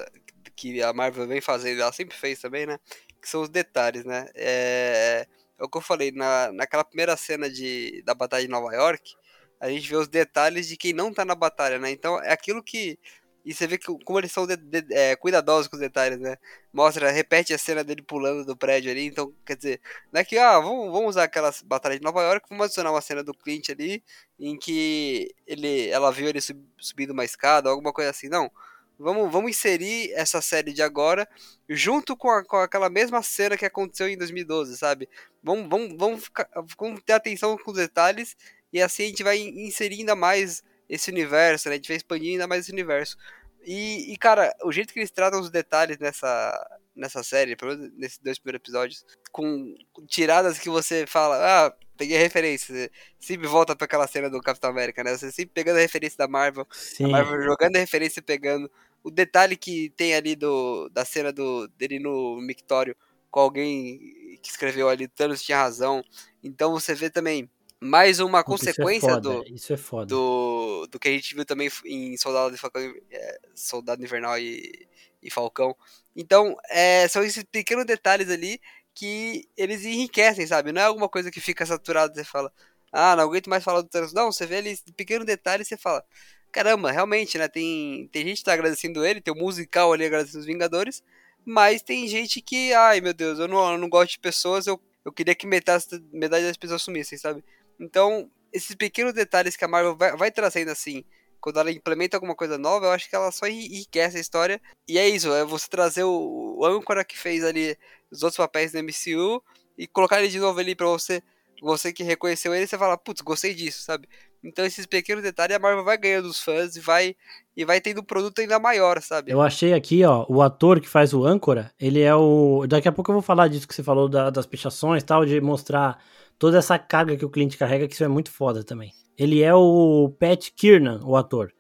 [0.56, 2.80] que a Marvel vem fazendo, ela sempre fez também, né?
[3.26, 4.28] Que são os detalhes, né?
[4.36, 8.72] É, é o que eu falei, na, naquela primeira cena de, da batalha de Nova
[8.74, 9.16] York,
[9.60, 11.90] a gente vê os detalhes de quem não tá na batalha, né?
[11.92, 13.00] Então é aquilo que.
[13.44, 16.38] E você vê que, como eles são de, de, é, cuidadosos com os detalhes, né?
[16.74, 19.06] Mostra, repete a cena dele pulando do prédio ali.
[19.06, 22.48] Então, quer dizer, não é que, ah, vamos, vamos usar aquela batalha de Nova York,
[22.50, 24.04] vamos adicionar uma cena do Clint ali,
[24.40, 28.30] em que ele, ela viu ele sub, subindo uma escada, alguma coisa assim.
[28.30, 28.52] Não
[28.98, 31.28] Vamos, vamos inserir essa série de agora
[31.70, 35.10] junto com, a, com aquela mesma cena que aconteceu em 2012, sabe?
[35.44, 38.36] Vamos, vamos, vamos, ficar, vamos ter atenção com os detalhes
[38.72, 41.76] e assim a gente vai inserir ainda mais esse universo, né?
[41.76, 43.18] A gente vai expandir ainda mais esse universo.
[43.66, 47.92] E, e, cara, o jeito que eles tratam os detalhes nessa, nessa série, pelo menos
[47.98, 49.76] nesses dois primeiros episódios, com
[50.08, 52.90] tiradas que você fala, ah, peguei referência.
[53.20, 55.18] sempre volta para aquela cena do Capitão América, né?
[55.18, 57.06] Você sempre pegando a referência da Marvel, Sim.
[57.06, 58.70] a Marvel jogando a referência e pegando.
[59.04, 62.96] O detalhe que tem ali do, da cena do, dele no mictório
[63.30, 64.00] com alguém
[64.42, 66.04] que escreveu ali, Thanos tinha razão.
[66.44, 70.06] Então você vê também mais uma consequência isso é do, isso é foda.
[70.06, 72.82] do do que a gente viu também em Soldado, de Falcão,
[73.12, 74.88] é, Soldado Invernal e,
[75.26, 75.76] e Falcão.
[76.16, 78.62] Então, é, são esses pequenos detalhes ali
[78.94, 80.72] que eles enriquecem, sabe?
[80.72, 82.52] Não é alguma coisa que fica saturado, você fala,
[82.92, 84.14] ah, não aguento mais falar do Thanos.
[84.14, 86.04] Não, você vê ali pequeno detalhe e você fala,
[86.52, 87.48] caramba, realmente, né?
[87.50, 91.04] Tem, tem gente que tá agradecendo ele, tem o um musical ali agradecendo os Vingadores,
[91.46, 94.82] mas tem gente que, ai meu Deus, eu não, eu não gosto de pessoas, eu,
[95.04, 97.44] eu queria que metade, metade das pessoas sumissem, sabe?
[97.80, 101.04] Então, esses pequenos detalhes que a Marvel vai, vai trazendo assim,
[101.46, 104.60] quando ela implementa alguma coisa nova, eu acho que ela só enriquece a história.
[104.88, 107.78] E é isso, é você trazer o, o âncora que fez ali
[108.12, 109.44] os outros papéis do MCU
[109.78, 111.22] e colocar ele de novo ali pra você,
[111.62, 114.10] você que reconheceu ele, você fala, putz, gostei disso, sabe?
[114.44, 117.16] Então esses pequenos detalhes a Marvel vai ganhando dos fãs e vai
[117.56, 119.32] e vai tendo um produto ainda maior, sabe?
[119.32, 122.66] Eu achei aqui, ó, o ator que faz o âncora, ele é o.
[122.68, 125.40] Daqui a pouco eu vou falar disso que você falou da, das pichações tal, de
[125.40, 126.04] mostrar
[126.38, 128.92] toda essa carga que o cliente carrega, que isso é muito foda também.
[129.18, 131.52] Ele é o Pat Kiernan, o ator.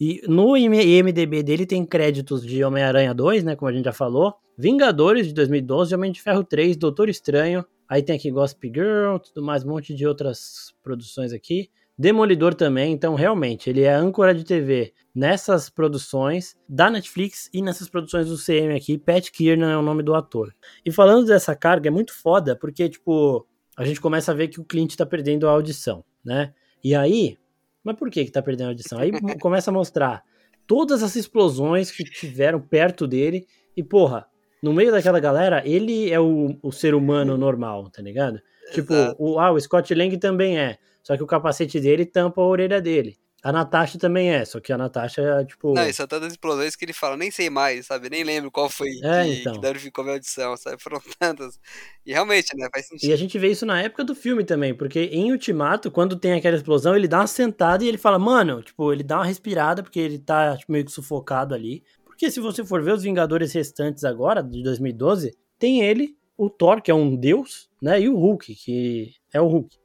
[0.00, 4.34] E no IMDB dele tem créditos de Homem-Aranha 2, né, como a gente já falou,
[4.56, 9.44] Vingadores de 2012, Homem de Ferro 3, Doutor Estranho, aí tem aqui Gossip Girl, tudo
[9.44, 11.70] mais, um monte de outras produções aqui.
[11.98, 17.88] Demolidor também, então realmente ele é âncora de TV nessas produções da Netflix e nessas
[17.88, 18.96] produções do CM aqui.
[18.96, 20.54] Pat Kiernan é o nome do ator.
[20.84, 24.60] E falando dessa carga, é muito foda, porque, tipo, a gente começa a ver que
[24.60, 26.52] o cliente tá perdendo a audição, né?
[26.82, 27.36] E aí,
[27.82, 28.98] mas por que que tá perdendo a audição?
[28.98, 29.10] Aí
[29.40, 30.22] começa a mostrar
[30.66, 34.26] todas as explosões que tiveram perto dele e, porra,
[34.62, 38.40] no meio daquela galera, ele é o, o ser humano normal, tá ligado?
[38.72, 40.78] Tipo, o, ah, o Scott Lang também é.
[41.02, 43.18] Só que o capacete dele tampa a orelha dele.
[43.44, 45.74] A Natasha também é, só que a Natasha é tipo.
[45.74, 48.08] Não, e são tantas explosões que ele fala, nem sei mais, sabe?
[48.08, 49.52] Nem lembro qual foi É, que, então.
[49.52, 50.78] que danificou minha audição, sabe?
[50.82, 51.60] Foram tantas.
[52.06, 52.68] E realmente, né?
[52.72, 53.12] Faz E sentido.
[53.12, 56.56] a gente vê isso na época do filme também, porque em Ultimato, quando tem aquela
[56.56, 60.00] explosão, ele dá uma sentada e ele fala, mano, tipo, ele dá uma respirada, porque
[60.00, 61.84] ele tá tipo, meio que sufocado ali.
[62.06, 66.80] Porque se você for ver os Vingadores restantes agora, de 2012, tem ele, o Thor,
[66.80, 68.00] que é um deus, né?
[68.00, 69.76] E o Hulk, que é o Hulk.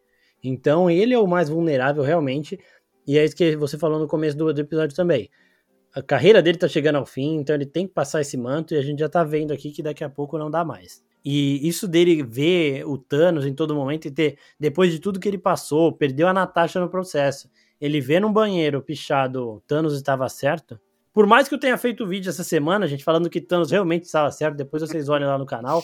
[0.42, 2.58] Então ele é o mais vulnerável realmente.
[3.10, 5.32] E é isso que você falou no começo do, do episódio também.
[5.96, 8.78] A carreira dele tá chegando ao fim, então ele tem que passar esse manto e
[8.78, 11.04] a gente já tá vendo aqui que daqui a pouco não dá mais.
[11.26, 15.28] E isso dele ver o Thanos em todo momento e ter, depois de tudo que
[15.28, 17.50] ele passou, perdeu a Natasha no processo,
[17.82, 20.80] ele vê num banheiro pichado Thanos estava certo.
[21.12, 24.30] Por mais que eu tenha feito vídeo essa semana, gente, falando que Thanos realmente estava
[24.30, 25.84] certo, depois vocês olhem lá no canal.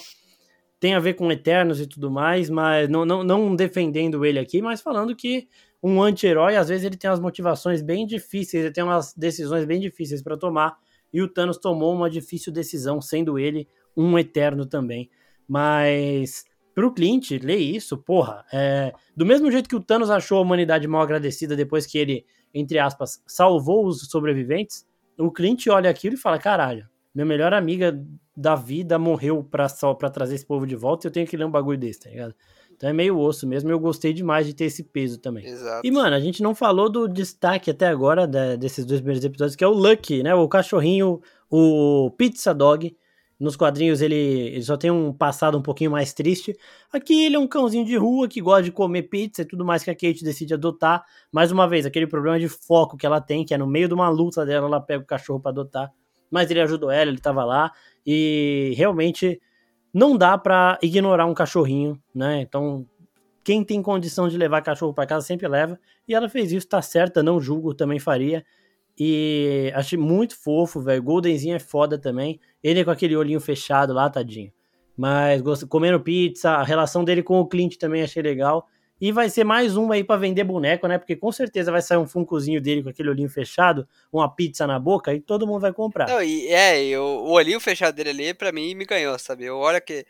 [0.79, 4.61] Tem a ver com Eternos e tudo mais, mas não, não, não defendendo ele aqui,
[4.61, 5.47] mas falando que
[5.81, 9.79] um anti-herói, às vezes ele tem umas motivações bem difíceis, ele tem umas decisões bem
[9.79, 10.77] difíceis para tomar,
[11.13, 15.09] e o Thanos tomou uma difícil decisão, sendo ele um eterno também.
[15.47, 20.41] Mas pro Clint, ler isso, porra, é, do mesmo jeito que o Thanos achou a
[20.41, 24.85] humanidade mal agradecida depois que ele, entre aspas, salvou os sobreviventes,
[25.17, 27.97] o Clint olha aquilo e fala: caralho, minha melhor amiga
[28.35, 31.45] da vida morreu pra, pra trazer esse povo de volta e eu tenho que ler
[31.45, 32.35] um bagulho desse, tá ligado?
[32.75, 35.45] Então é meio osso mesmo, eu gostei demais de ter esse peso também.
[35.45, 35.81] Exato.
[35.85, 39.55] E, mano, a gente não falou do destaque até agora da- desses dois primeiros episódios,
[39.55, 40.35] que é o Lucky, né?
[40.35, 42.95] O cachorrinho, o Pizza Dog.
[43.37, 46.55] Nos quadrinhos ele, ele só tem um passado um pouquinho mais triste.
[46.91, 49.83] Aqui ele é um cãozinho de rua que gosta de comer pizza e tudo mais
[49.83, 51.03] que a Kate decide adotar.
[51.33, 53.93] Mais uma vez, aquele problema de foco que ela tem, que é no meio de
[53.93, 55.91] uma luta dela, ela pega o cachorro pra adotar.
[56.31, 57.71] Mas ele ajudou ela, ele tava lá.
[58.05, 59.41] E realmente
[59.95, 62.41] não dá pra ignorar um cachorrinho, né?
[62.41, 62.85] Então,
[63.45, 65.79] quem tem condição de levar cachorro pra casa sempre leva.
[66.05, 68.45] E ela fez isso, tá certa, não julgo, também faria.
[68.99, 71.01] E achei muito fofo, velho.
[71.01, 72.41] Goldenzinho é foda também.
[72.61, 74.51] Ele com aquele olhinho fechado lá, tadinho.
[74.97, 78.67] Mas comendo pizza, a relação dele com o Clint também achei legal.
[78.99, 80.97] E vai ser mais uma aí pra vender boneco, né?
[80.97, 84.79] Porque com certeza vai sair um funcozinho dele com aquele olhinho fechado, uma pizza na
[84.79, 86.07] boca e todo mundo vai comprar.
[86.07, 89.45] Não, e é, e o, o olhinho fechado dele ali, pra mim, me ganhou, sabe?
[89.45, 90.05] Eu olho que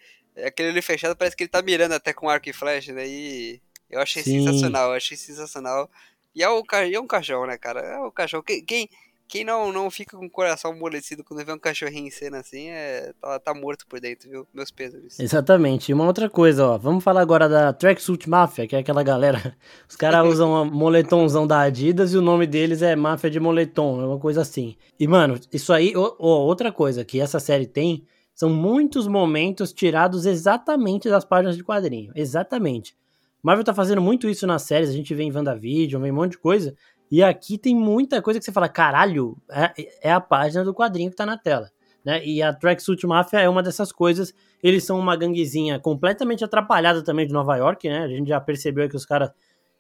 [0.46, 3.08] aquele olho fechado parece que ele tá mirando até com arco e flecha, né?
[3.08, 4.40] E eu achei Sim.
[4.40, 5.90] sensacional, eu achei sensacional.
[6.36, 7.80] E é, o, é um cachorro, né, cara?
[7.80, 8.44] É o cachorro.
[8.44, 8.90] Quem, quem,
[9.28, 12.70] quem não, não fica com o coração amolecido quando vê um cachorrinho em cena assim,
[12.70, 14.48] é, tá, tá morto por dentro, viu?
[14.54, 15.20] Meus pesos.
[15.20, 15.90] Exatamente.
[15.90, 16.78] E uma outra coisa, ó.
[16.78, 19.56] Vamos falar agora da Tracksuit Mafia, que é aquela galera.
[19.90, 24.02] Os caras usam um moletomzão da Adidas e o nome deles é Máfia de Moletom,
[24.02, 24.76] é uma coisa assim.
[25.00, 30.26] E, mano, isso aí, ó, outra coisa que essa série tem são muitos momentos tirados
[30.26, 32.12] exatamente das páginas de quadrinho.
[32.16, 32.96] Exatamente.
[33.42, 36.32] Marvel tá fazendo muito isso nas séries, a gente vê em WandaVision, vem um monte
[36.32, 36.76] de coisa.
[37.12, 41.10] E aqui tem muita coisa que você fala, caralho, é, é a página do quadrinho
[41.10, 41.70] que tá na tela.
[42.06, 42.24] Né?
[42.24, 44.32] E a Tracksuit Mafia é uma dessas coisas.
[44.62, 48.04] Eles são uma ganguezinha completamente atrapalhada também de Nova York, né?
[48.04, 49.32] A gente já percebeu que os caras.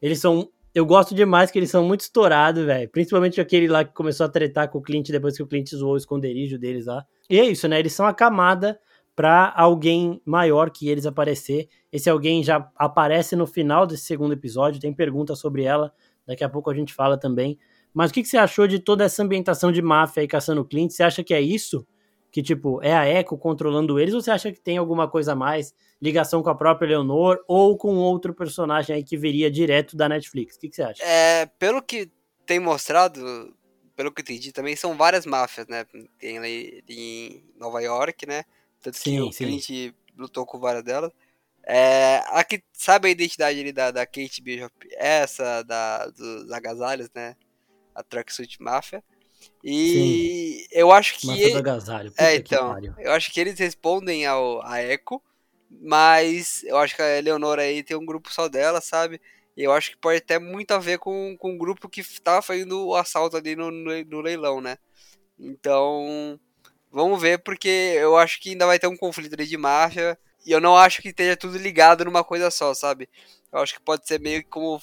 [0.02, 0.50] Eles são.
[0.74, 2.90] Eu gosto demais que eles são muito estourados, velho.
[2.90, 5.94] Principalmente aquele lá que começou a tretar com o Clint depois que o Clint zoou
[5.94, 7.06] o esconderijo deles lá.
[7.30, 7.80] E é isso, né?
[7.80, 8.78] Eles são a camada
[9.16, 11.70] pra alguém maior que eles aparecer.
[11.92, 14.82] Esse alguém já aparece no final desse segundo episódio.
[14.82, 15.94] Tem pergunta sobre ela.
[16.28, 17.58] Daqui a pouco a gente fala também.
[17.94, 20.66] Mas o que, que você achou de toda essa ambientação de máfia aí caçando o
[20.66, 20.92] Clint?
[20.92, 21.88] Você acha que é isso?
[22.30, 24.14] Que, tipo, é a Echo controlando eles?
[24.14, 25.74] Ou você acha que tem alguma coisa a mais?
[26.02, 27.40] Ligação com a própria Leonor?
[27.48, 30.58] Ou com outro personagem aí que viria direto da Netflix?
[30.58, 31.04] O que, que você acha?
[31.04, 32.12] É, pelo que
[32.46, 33.22] tem mostrado,
[33.96, 35.86] pelo que eu entendi, também são várias máfias, né?
[36.20, 38.44] Tem ali em Nova York, né?
[38.82, 39.46] Tanto que Sim, o sim.
[39.46, 41.12] Clint lutou com várias delas.
[41.68, 47.10] É, a que sabe a identidade ali da, da Kate Bishop, essa da, dos agasalhos,
[47.14, 47.36] né?
[47.94, 49.04] A Tracksuit Mafia.
[49.64, 51.26] E eu acho que.
[51.26, 52.12] Mafia do agasalho.
[52.12, 52.76] Puta É, então.
[53.00, 55.20] Eu acho que eles respondem ao, a Echo,
[55.70, 59.20] mas eu acho que a Eleonora aí tem um grupo só dela, sabe?
[59.58, 62.42] E eu acho que pode ter muito a ver com, com o grupo que tava
[62.42, 64.78] fazendo o assalto ali no, no, no leilão, né?
[65.40, 66.40] Então,
[66.92, 70.18] vamos ver, porque eu acho que ainda vai ter um conflito ali de máfia.
[70.46, 73.10] E eu não acho que esteja tudo ligado numa coisa só, sabe?
[73.52, 74.80] Eu acho que pode ser meio que como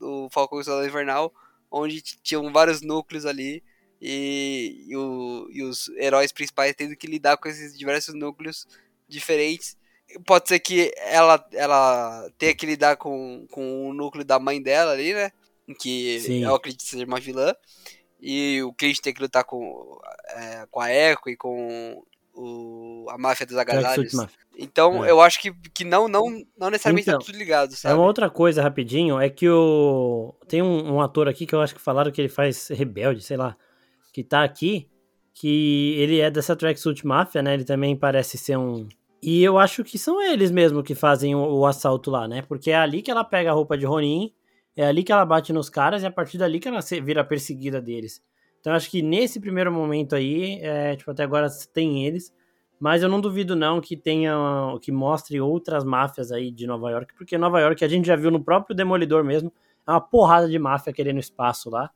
[0.00, 1.32] o Falcão e o Soldado Invernal,
[1.70, 3.62] onde tinham vários núcleos ali
[4.00, 8.66] e, e, o- e os heróis principais tendo que lidar com esses diversos núcleos
[9.08, 9.76] diferentes.
[10.26, 14.92] Pode ser que ela, ela tenha que lidar com, com o núcleo da mãe dela
[14.92, 15.32] ali, né?
[15.78, 16.42] Que Sim.
[16.44, 17.54] eu acredito seja uma vilã.
[18.20, 19.98] E o Clint tem que lutar com,
[20.28, 24.14] é, com a Echo e com, o, a máfia dos agasalhos.
[24.58, 25.10] Então, É.
[25.10, 26.24] eu acho que, que não, não,
[26.58, 27.94] não necessariamente Então, tá tudo ligado, É sabe?
[27.94, 30.34] uma outra coisa, rapidinho, é que o.
[30.46, 33.36] Tem um, um ator aqui que eu acho que falaram que ele faz rebelde, sei
[33.36, 33.56] lá,
[34.12, 34.88] que tá aqui,
[35.32, 37.54] que ele é dessa Tracksuit Mafia, né?
[37.54, 38.86] Ele também parece ser um.
[39.22, 42.42] E eu acho que são eles mesmo que fazem o, o assalto lá, né?
[42.42, 44.32] Porque é ali que ela pega a roupa de Ronin,
[44.76, 47.00] é ali que ela bate nos caras e é a partir dali que ela se-
[47.00, 48.20] vira perseguida deles.
[48.62, 52.32] Então acho que nesse primeiro momento aí, é, tipo, até agora tem eles.
[52.80, 54.32] Mas eu não duvido não que tenha,
[54.80, 58.30] que mostre outras máfias aí de Nova York, porque Nova York a gente já viu
[58.30, 59.52] no próprio Demolidor mesmo,
[59.86, 61.90] é uma porrada de máfia querendo espaço lá,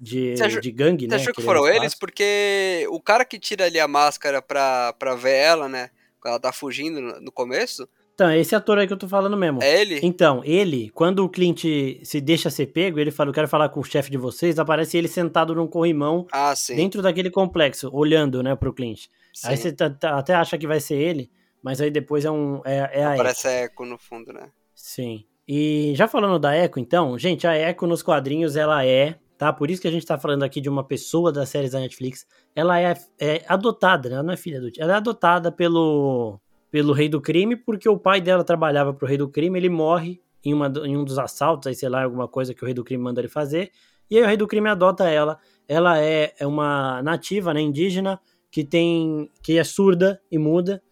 [0.00, 1.16] de, Você achou- de gangue, Você né?
[1.16, 1.80] achou que foram espaço.
[1.80, 1.94] eles?
[1.94, 5.90] Porque o cara que tira ali a máscara pra, pra ver ela, né?
[6.20, 9.36] Quando ela tá fugindo no começo, Então, é esse ator aí que eu tô falando
[9.36, 9.60] mesmo.
[9.62, 9.98] é ele?
[10.02, 11.64] Então, ele, quando o Clint
[12.04, 14.96] se deixa ser pego, ele fala, eu quero falar com o chefe de vocês, aparece
[14.96, 19.06] ele sentado num corrimão Ah, dentro daquele complexo, olhando, né, pro Clint.
[19.44, 19.62] Aí sim.
[19.64, 21.28] você tá- tá- até acha que vai ser ele,
[21.60, 23.16] mas aí depois é um é, é a Echo.
[23.16, 24.48] Parece eco no fundo, né?
[24.76, 25.24] Sim.
[25.46, 29.52] E já falando da Echo, então, gente, a Echo nos quadrinhos, ela é, tá?
[29.52, 32.24] Por isso que a gente tá falando aqui de uma pessoa das séries da Netflix.
[32.54, 34.14] Ela é, é adotada, né?
[34.14, 34.70] Ela não é filha do.
[34.78, 36.40] Ela é adotada pelo,
[36.74, 40.20] pelo Rei do Crime, porque o pai dela trabalhava pro Rei do Crime, ele morre
[40.44, 42.82] em, uma, em um dos assaltos, aí sei lá, alguma coisa que o Rei do
[42.82, 43.70] Crime manda ele fazer.
[44.10, 45.38] E aí o Rei do Crime adota ela.
[45.68, 48.18] Ela é, é uma nativa, né, indígena,
[48.50, 50.82] que tem que é surda e muda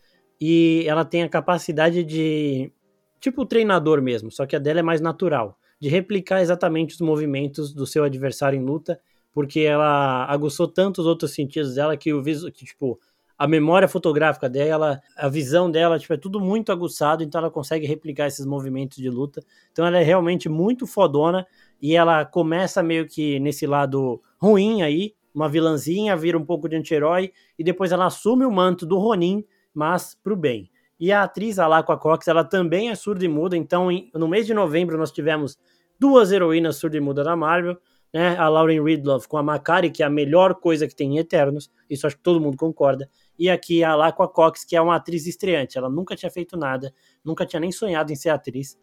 [0.41, 2.73] e ela tem a capacidade de
[3.21, 7.01] tipo o treinador mesmo, só que a dela é mais natural, de replicar exatamente os
[7.01, 9.01] movimentos do seu adversário em luta,
[9.33, 13.01] porque ela aguçou tanto os outros sentidos dela que o viso, que tipo
[13.43, 17.85] a memória fotográfica dela, a visão dela, tipo, é tudo muito aguçado, então ela consegue
[17.89, 19.43] replicar esses movimentos de luta.
[19.73, 21.45] Então ela é realmente muito fodona
[21.81, 26.77] e ela começa meio que nesse lado ruim aí, uma vilãzinha, vira um pouco de
[26.77, 30.71] anti-herói e depois ela assume o manto do Ronin, mas pro bem.
[31.01, 34.47] E a atriz Alaqua Cox, ela também é surda e muda, então em- no mês
[34.47, 35.59] de novembro nós tivemos
[35.99, 37.77] duas heroínas surda e muda da Marvel,
[38.13, 38.37] né?
[38.37, 41.71] A Lauren Ridloff com a Macari, que é a melhor coisa que tem em Eternos,
[41.89, 43.09] isso acho que todo mundo concorda.
[43.39, 46.93] E aqui a Alaqua Cox, que é uma atriz estreante, ela nunca tinha feito nada,
[47.25, 48.79] nunca tinha nem sonhado em ser atriz.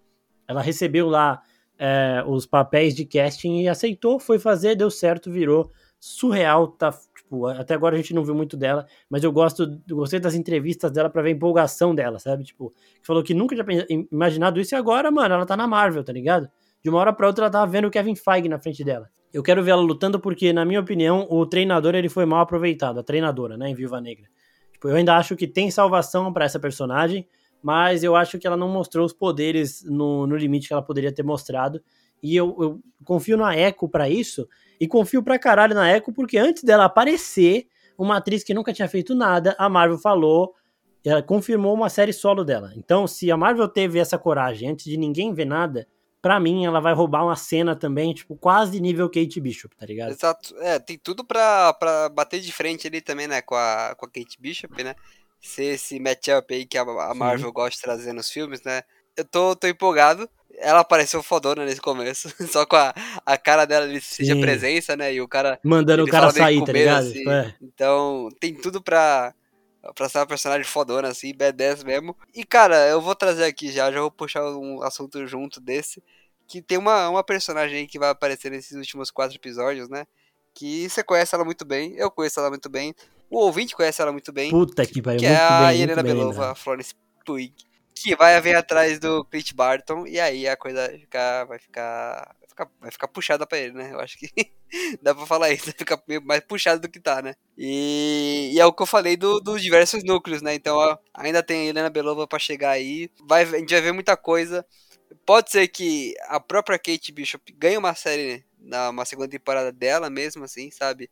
[0.47, 1.41] Ela recebeu lá
[1.77, 7.45] é, os papéis de casting e aceitou, foi fazer, deu certo, virou surreal, tá, tipo,
[7.45, 10.91] até agora a gente não viu muito dela, mas eu gosto, eu gostei das entrevistas
[10.91, 12.43] dela pra ver a empolgação dela, sabe?
[12.45, 16.03] Tipo, que falou que nunca tinha imaginado isso e agora, mano, ela tá na Marvel,
[16.03, 16.49] tá ligado?
[16.81, 19.09] De uma hora pra outra ela tava vendo o Kevin Feige na frente dela.
[19.33, 22.99] Eu quero ver ela lutando porque, na minha opinião, o treinador ele foi mal aproveitado,
[22.99, 24.25] a treinadora, né, em Viúva Negra.
[24.73, 27.27] Tipo, eu ainda acho que tem salvação pra essa personagem,
[27.61, 31.11] mas eu acho que ela não mostrou os poderes no, no limite que ela poderia
[31.11, 31.81] ter mostrado.
[32.23, 34.47] E eu, eu confio na Echo pra isso,
[34.79, 38.87] e confio pra caralho na Echo, porque antes dela aparecer, uma atriz que nunca tinha
[38.87, 40.53] feito nada, a Marvel falou,
[41.05, 42.71] ela confirmou uma série solo dela.
[42.75, 45.87] Então, se a Marvel teve essa coragem antes de ninguém ver nada,
[46.21, 50.11] pra mim ela vai roubar uma cena também, tipo, quase nível Kate Bishop, tá ligado?
[50.11, 50.55] Exato.
[50.59, 53.41] É, tem tudo pra, pra bater de frente ali também, né?
[53.41, 54.95] Com a, com a Kate Bishop, né?
[55.41, 57.19] Ser esse matchup aí que a, a Sim.
[57.19, 58.83] Marvel gosta de trazer nos filmes, né?
[59.15, 60.29] Eu tô, tô empolgado.
[60.57, 62.33] Ela apareceu fodona nesse começo.
[62.51, 62.93] Só com a,
[63.25, 64.41] a cara dela ali, seja Sim.
[64.41, 65.13] presença, né?
[65.13, 65.59] E o cara.
[65.63, 67.05] Mandando o cara sair, tá ligado?
[67.05, 67.19] assim.
[67.19, 67.55] Tipo, é.
[67.61, 69.33] Então, tem tudo pra,
[69.93, 72.15] pra ser uma personagem fodona, assim, B10 mesmo.
[72.33, 76.03] E, cara, eu vou trazer aqui já, já vou puxar um assunto junto desse.
[76.47, 80.05] Que tem uma, uma personagem aí que vai aparecer nesses últimos quatro episódios, né?
[80.53, 82.95] Que você conhece ela muito bem, eu conheço ela muito bem,
[83.29, 86.01] o ouvinte conhece ela muito bem, Puta que pariu, que muito é a bem, Helena
[86.03, 86.55] bem Belova, a lembrado.
[86.57, 87.53] Florence Pugh,
[87.93, 92.35] que vai vir atrás do Clint Barton, e aí a coisa vai ficar, vai ficar,
[92.39, 93.91] vai ficar, vai ficar puxada pra ele, né?
[93.93, 94.29] Eu acho que
[95.01, 97.33] dá pra falar isso, vai ficar mais puxado do que tá, né?
[97.57, 100.53] E, e é o que eu falei do- dos diversos núcleos, né?
[100.53, 103.91] Então ó, ainda tem a Helena Belova pra chegar aí, vai, a gente vai ver
[103.93, 104.65] muita coisa.
[105.25, 110.09] Pode ser que a própria Kate Bishop ganhe uma série na uma segunda temporada dela
[110.09, 111.09] mesmo, assim, sabe?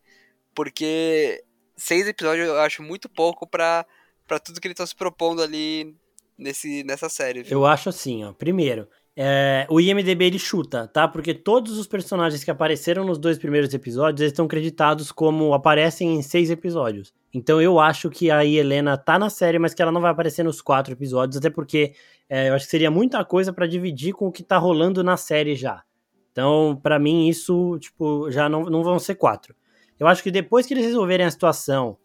[0.54, 1.42] Porque
[1.76, 3.86] seis episódios eu acho muito pouco pra,
[4.26, 5.94] pra tudo que eles estão se propondo ali
[6.36, 7.42] nesse, nessa série.
[7.42, 7.58] viu?
[7.58, 8.32] Eu acho assim, ó.
[8.32, 8.88] Primeiro,
[9.20, 11.08] é, o IMDB ele chuta, tá?
[11.08, 16.14] Porque todos os personagens que apareceram nos dois primeiros episódios eles estão creditados como aparecem
[16.14, 17.12] em seis episódios.
[17.34, 20.44] Então eu acho que a Helena tá na série, mas que ela não vai aparecer
[20.44, 21.94] nos quatro episódios, até porque
[22.30, 25.16] é, eu acho que seria muita coisa pra dividir com o que tá rolando na
[25.16, 25.82] série já.
[26.30, 29.52] Então, pra mim, isso, tipo, já não, não vão ser quatro.
[29.98, 31.98] Eu acho que depois que eles resolverem a situação,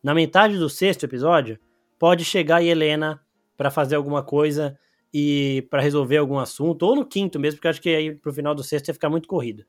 [0.00, 1.58] na metade do sexto episódio,
[1.98, 3.20] pode chegar a Helena
[3.56, 4.78] pra fazer alguma coisa
[5.12, 8.54] e para resolver algum assunto, ou no quinto mesmo, porque acho que aí pro final
[8.54, 9.64] do sexto ia ficar muito corrido.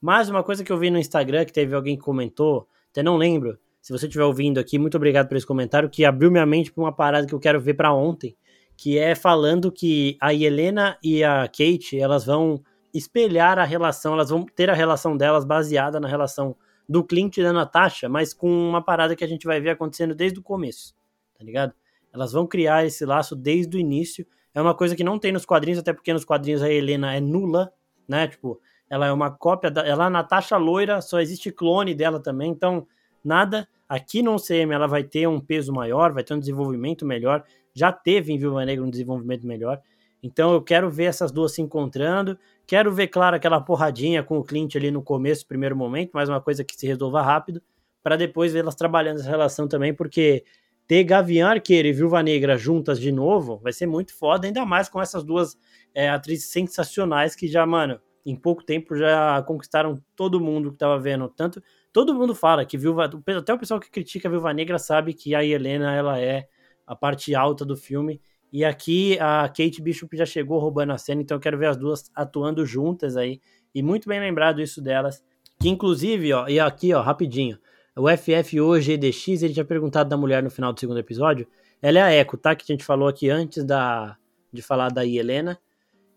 [0.00, 3.16] Mas uma coisa que eu vi no Instagram, que teve alguém que comentou, até não
[3.16, 6.72] lembro, se você estiver ouvindo aqui, muito obrigado por esse comentário, que abriu minha mente
[6.72, 8.36] para uma parada que eu quero ver para ontem,
[8.76, 14.30] que é falando que a Helena e a Kate, elas vão espelhar a relação, elas
[14.30, 16.56] vão ter a relação delas baseada na relação
[16.88, 20.14] do Clint e da Natasha, mas com uma parada que a gente vai ver acontecendo
[20.14, 20.94] desde o começo,
[21.36, 21.72] tá ligado?
[22.12, 24.26] Elas vão criar esse laço desde o início.
[24.56, 27.20] É uma coisa que não tem nos quadrinhos, até porque nos quadrinhos a Helena é
[27.20, 27.70] nula,
[28.08, 28.26] né?
[28.26, 29.86] Tipo, ela é uma cópia da.
[29.86, 32.86] Ela é a Natasha loira, só existe clone dela também, então
[33.22, 33.68] nada.
[33.86, 37.44] Aqui no CM ela vai ter um peso maior, vai ter um desenvolvimento melhor.
[37.74, 39.78] Já teve em Viúva Negra um desenvolvimento melhor.
[40.22, 42.38] Então eu quero ver essas duas se encontrando.
[42.66, 46.40] Quero ver, claro, aquela porradinha com o Clint ali no começo, primeiro momento, mais uma
[46.40, 47.62] coisa que se resolva rápido,
[48.02, 50.44] para depois vê-las trabalhando essa relação também, porque
[50.86, 54.88] ter Gavião Arqueiro e Viúva Negra juntas de novo vai ser muito foda, ainda mais
[54.88, 55.56] com essas duas
[55.94, 60.98] é, atrizes sensacionais que já, mano, em pouco tempo já conquistaram todo mundo que tava
[60.98, 61.28] vendo.
[61.28, 61.62] Tanto,
[61.92, 65.34] todo mundo fala que Viúva, até o pessoal que critica a Viúva Negra sabe que
[65.34, 66.46] a Helena, ela é
[66.86, 68.20] a parte alta do filme,
[68.52, 71.76] e aqui a Kate Bishop já chegou roubando a cena, então eu quero ver as
[71.76, 73.40] duas atuando juntas aí.
[73.74, 75.22] E muito bem lembrado isso delas.
[75.60, 77.58] Que inclusive, ó, e aqui, ó, rapidinho.
[77.96, 81.46] O FFO GDX, ele tinha perguntado da mulher no final do segundo episódio.
[81.80, 82.54] Ela é a Echo, tá?
[82.54, 84.16] Que a gente falou aqui antes da,
[84.52, 85.58] de falar da Helena.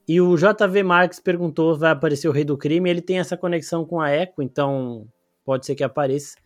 [0.07, 2.89] E o JV Marques perguntou: vai aparecer o Rei do Crime?
[2.89, 5.07] Ele tem essa conexão com a Echo, então
[5.45, 6.37] pode ser que apareça.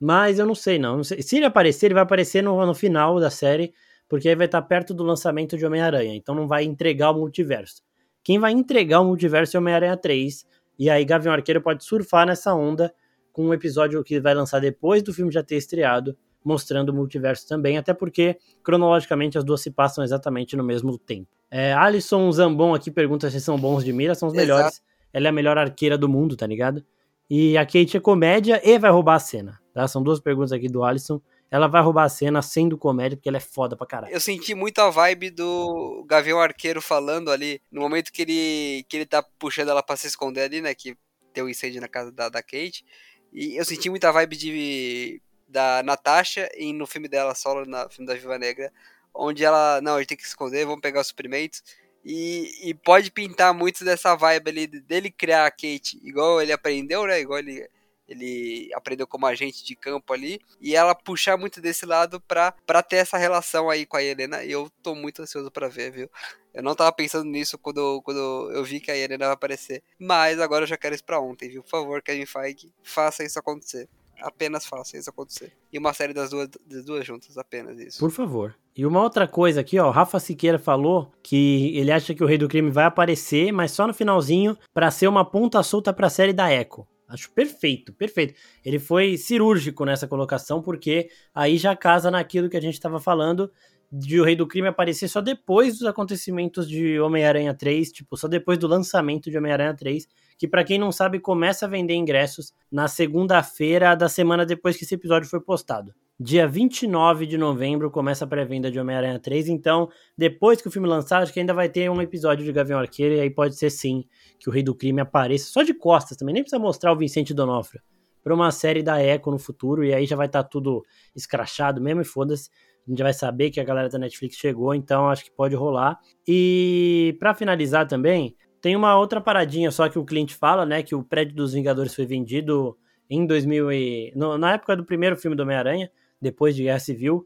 [0.00, 0.96] Mas eu não sei, não.
[0.96, 1.22] não sei.
[1.22, 3.72] Se ele aparecer, ele vai aparecer no, no final da série
[4.10, 7.80] porque aí vai estar perto do lançamento de Homem-Aranha, então não vai entregar o multiverso.
[8.24, 10.44] Quem vai entregar o multiverso é Homem-Aranha 3,
[10.76, 12.92] e aí Gavião Arqueiro pode surfar nessa onda
[13.40, 16.14] com um episódio que vai lançar depois do filme já ter estreado,
[16.44, 21.28] mostrando o multiverso também, até porque cronologicamente as duas se passam exatamente no mesmo tempo.
[21.50, 24.66] É, Alisson Zambon aqui pergunta se são bons de mira, são os melhores.
[24.66, 24.82] Exato.
[25.12, 26.84] Ela é a melhor arqueira do mundo, tá ligado?
[27.28, 29.88] E a Kate é comédia e vai roubar a cena, tá?
[29.88, 31.20] São duas perguntas aqui do Alisson
[31.50, 34.14] ela vai roubar a cena sendo comédia, porque ela é foda pra caralho.
[34.14, 38.96] Eu senti muito a vibe do Gavião Arqueiro falando ali, no momento que ele, que
[38.96, 40.72] ele tá puxando ela pra se esconder ali, né?
[40.76, 40.96] Que
[41.32, 42.84] tem um incêndio na casa da, da Kate.
[43.32, 48.06] E eu senti muita vibe de da Natasha e no filme dela solo, no filme
[48.06, 48.72] da Viva Negra,
[49.12, 51.62] onde ela, não, a gente tem que esconder, vamos pegar os suprimentos.
[52.04, 57.04] E, e pode pintar muito dessa vibe ali dele criar a Kate, igual ele aprendeu,
[57.06, 57.20] né?
[57.20, 57.68] Igual ele
[58.10, 62.82] ele aprendeu como agente de campo ali, e ela puxar muito desse lado pra, pra
[62.82, 66.10] ter essa relação aí com a Helena, e eu tô muito ansioso para ver, viu?
[66.52, 70.40] Eu não tava pensando nisso quando, quando eu vi que a Helena vai aparecer, mas
[70.40, 71.62] agora eu já quero isso pra ontem, viu?
[71.62, 73.88] Por favor, Kevin Feige, faça isso acontecer.
[74.20, 75.52] Apenas faça isso acontecer.
[75.72, 77.98] E uma série das duas, das duas juntas, apenas isso.
[77.98, 78.54] Por favor.
[78.76, 82.36] E uma outra coisa aqui, ó, Rafa Siqueira falou que ele acha que o Rei
[82.36, 86.10] do Crime vai aparecer, mas só no finalzinho para ser uma ponta solta para a
[86.10, 86.86] série da Echo.
[87.08, 88.34] Acho perfeito, perfeito.
[88.64, 93.50] Ele foi cirúrgico nessa colocação, porque aí já casa naquilo que a gente estava falando
[93.92, 98.28] de o Rei do Crime aparecer só depois dos acontecimentos de Homem-Aranha 3, tipo, só
[98.28, 100.06] depois do lançamento de Homem-Aranha 3,
[100.38, 104.84] que para quem não sabe começa a vender ingressos na segunda-feira da semana depois que
[104.84, 105.92] esse episódio foi postado.
[106.22, 110.86] Dia 29 de novembro começa a pré-venda de Homem-Aranha 3, então depois que o filme
[110.86, 113.70] lançar, acho que ainda vai ter um episódio de Gavião Arqueiro e aí pode ser
[113.70, 114.04] sim
[114.38, 117.34] que o Rei do Crime apareça só de costas também, nem precisa mostrar o Vicente
[117.34, 117.80] Donofrio,
[118.22, 120.84] para uma série da Echo no futuro e aí já vai estar tá tudo
[121.16, 122.50] escrachado mesmo e foda-se.
[122.90, 125.96] A gente vai saber que a galera da Netflix chegou, então acho que pode rolar.
[126.26, 130.92] E para finalizar também, tem uma outra paradinha só que o cliente fala, né, que
[130.92, 132.76] o prédio dos Vingadores foi vendido
[133.08, 134.12] em 2000 e...
[134.16, 135.88] no, na época do primeiro filme do Homem-Aranha,
[136.20, 137.24] depois de Guerra Civil.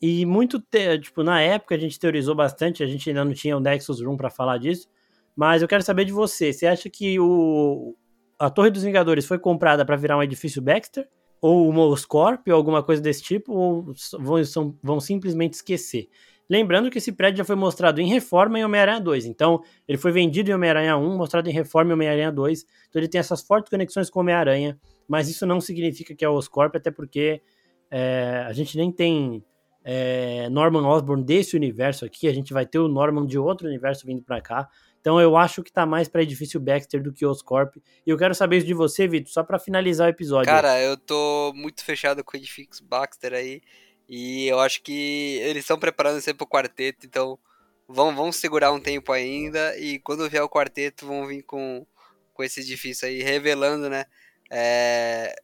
[0.00, 0.98] E muito, te...
[0.98, 4.16] tipo, na época a gente teorizou bastante, a gente ainda não tinha o Nexus Room
[4.16, 4.88] para falar disso,
[5.36, 6.50] mas eu quero saber de você.
[6.50, 7.94] Você acha que o,
[8.38, 11.06] a Torre dos Vingadores foi comprada para virar um edifício Baxter?
[11.46, 13.52] Ou uma Oscorp, ou alguma coisa desse tipo?
[13.52, 16.08] Ou vão, são, vão simplesmente esquecer?
[16.48, 19.26] Lembrando que esse prédio já foi mostrado em Reforma em Homem-Aranha 2.
[19.26, 22.64] Então, ele foi vendido em Homem-Aranha 1, mostrado em Reforma em Homem-Aranha 2.
[22.88, 24.80] Então, ele tem essas fortes conexões com Homem-Aranha.
[25.06, 27.42] Mas isso não significa que é o Oscorp, até porque
[27.90, 29.44] é, a gente nem tem
[29.84, 32.26] é, Norman Osborn desse universo aqui.
[32.26, 34.66] A gente vai ter o Norman de outro universo vindo para cá.
[35.04, 37.76] Então eu acho que tá mais para edifício Baxter do que Oscorp.
[37.76, 40.46] E eu quero saber isso de você, Vitor, só para finalizar o episódio.
[40.46, 43.60] Cara, eu tô muito fechado com o edifício Baxter aí.
[44.08, 47.38] E eu acho que eles estão preparando sempre pro quarteto, então
[47.86, 49.78] vão, vão segurar um tempo ainda.
[49.78, 51.86] E quando vier o quarteto, vão vir com,
[52.32, 54.06] com esse edifício aí, revelando, né?
[54.50, 55.36] É,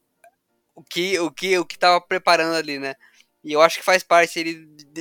[0.75, 2.95] o, que, o, que, o que tava preparando ali, né?
[3.45, 4.55] E eu acho que faz parte ele,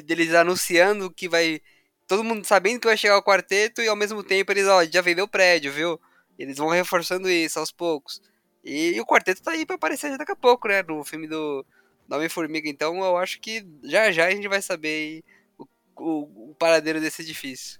[0.03, 1.61] deles anunciando que vai
[2.09, 4.99] todo mundo sabendo que vai chegar o quarteto e ao mesmo tempo eles, ó, já
[4.99, 6.01] vendeu o prédio, viu?
[6.37, 8.19] Eles vão reforçando isso aos poucos.
[8.65, 10.83] E, e o quarteto tá aí pra aparecer daqui a pouco, né?
[10.83, 11.63] No filme do,
[12.07, 15.23] da Homem-Formiga, então eu acho que já já a gente vai saber
[15.57, 15.65] o,
[15.97, 17.79] o, o paradeiro desse edifício.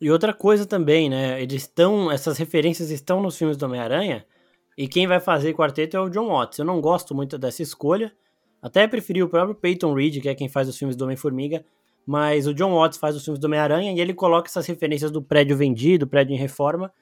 [0.00, 1.40] E outra coisa também, né?
[1.40, 2.10] Eles estão.
[2.10, 4.26] Essas referências estão nos filmes do Homem-Aranha.
[4.76, 6.58] E quem vai fazer quarteto é o John Watts.
[6.58, 8.12] Eu não gosto muito dessa escolha.
[8.62, 11.64] Até preferi o próprio Peyton Reed, que é quem faz os filmes do Homem-Formiga.
[12.06, 15.22] Mas o John Watts faz os filmes do Homem-Aranha e ele coloca essas referências do
[15.22, 16.92] prédio vendido, prédio em reforma.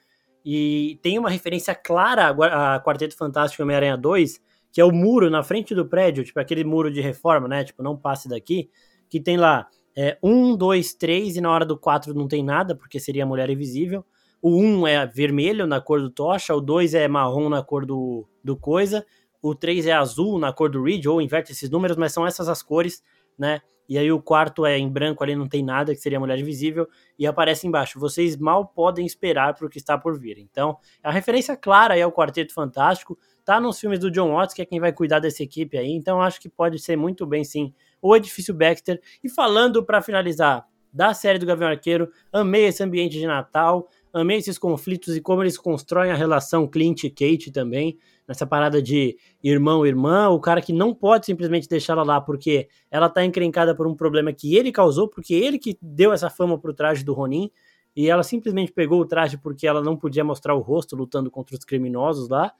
[0.45, 4.41] E tem uma referência clara a Quarteto Fantástico Homem-Aranha 2,
[4.71, 7.63] que é o muro na frente do prédio, tipo aquele muro de reforma, né?
[7.63, 8.69] Tipo, não passe daqui.
[9.09, 12.75] Que tem lá é, um, dois, três, e na hora do quatro não tem nada,
[12.75, 14.05] porque seria a Mulher Invisível.
[14.41, 17.85] O 1 um é vermelho na cor do Tocha, o 2 é marrom na cor
[17.85, 19.05] do, do Coisa,
[19.41, 22.47] o 3 é azul na cor do Reed, ou inverte esses números, mas são essas
[22.47, 23.03] as cores,
[23.37, 23.61] né?
[23.89, 26.87] E aí o quarto é em branco ali, não tem nada, que seria Mulher Invisível,
[27.17, 30.37] e aparece embaixo, vocês mal podem esperar para o que está por vir.
[30.37, 34.61] Então, a referência clara aí ao Quarteto Fantástico, tá nos filmes do John Watts, que
[34.61, 37.73] é quem vai cuidar dessa equipe aí, então acho que pode ser muito bem sim
[37.99, 39.01] o Edifício Baxter.
[39.23, 44.37] E falando para finalizar da série do Gavião Arqueiro, amei esse ambiente de Natal, amei
[44.37, 47.97] esses conflitos e como eles constroem a relação Clint e Kate também,
[48.29, 53.25] nessa parada de irmão-irmã, o cara que não pode simplesmente deixá-la lá porque ela tá
[53.25, 57.03] encrencada por um problema que ele causou, porque ele que deu essa fama pro traje
[57.03, 57.49] do Ronin,
[57.95, 61.57] e ela simplesmente pegou o traje porque ela não podia mostrar o rosto lutando contra
[61.57, 62.53] os criminosos lá.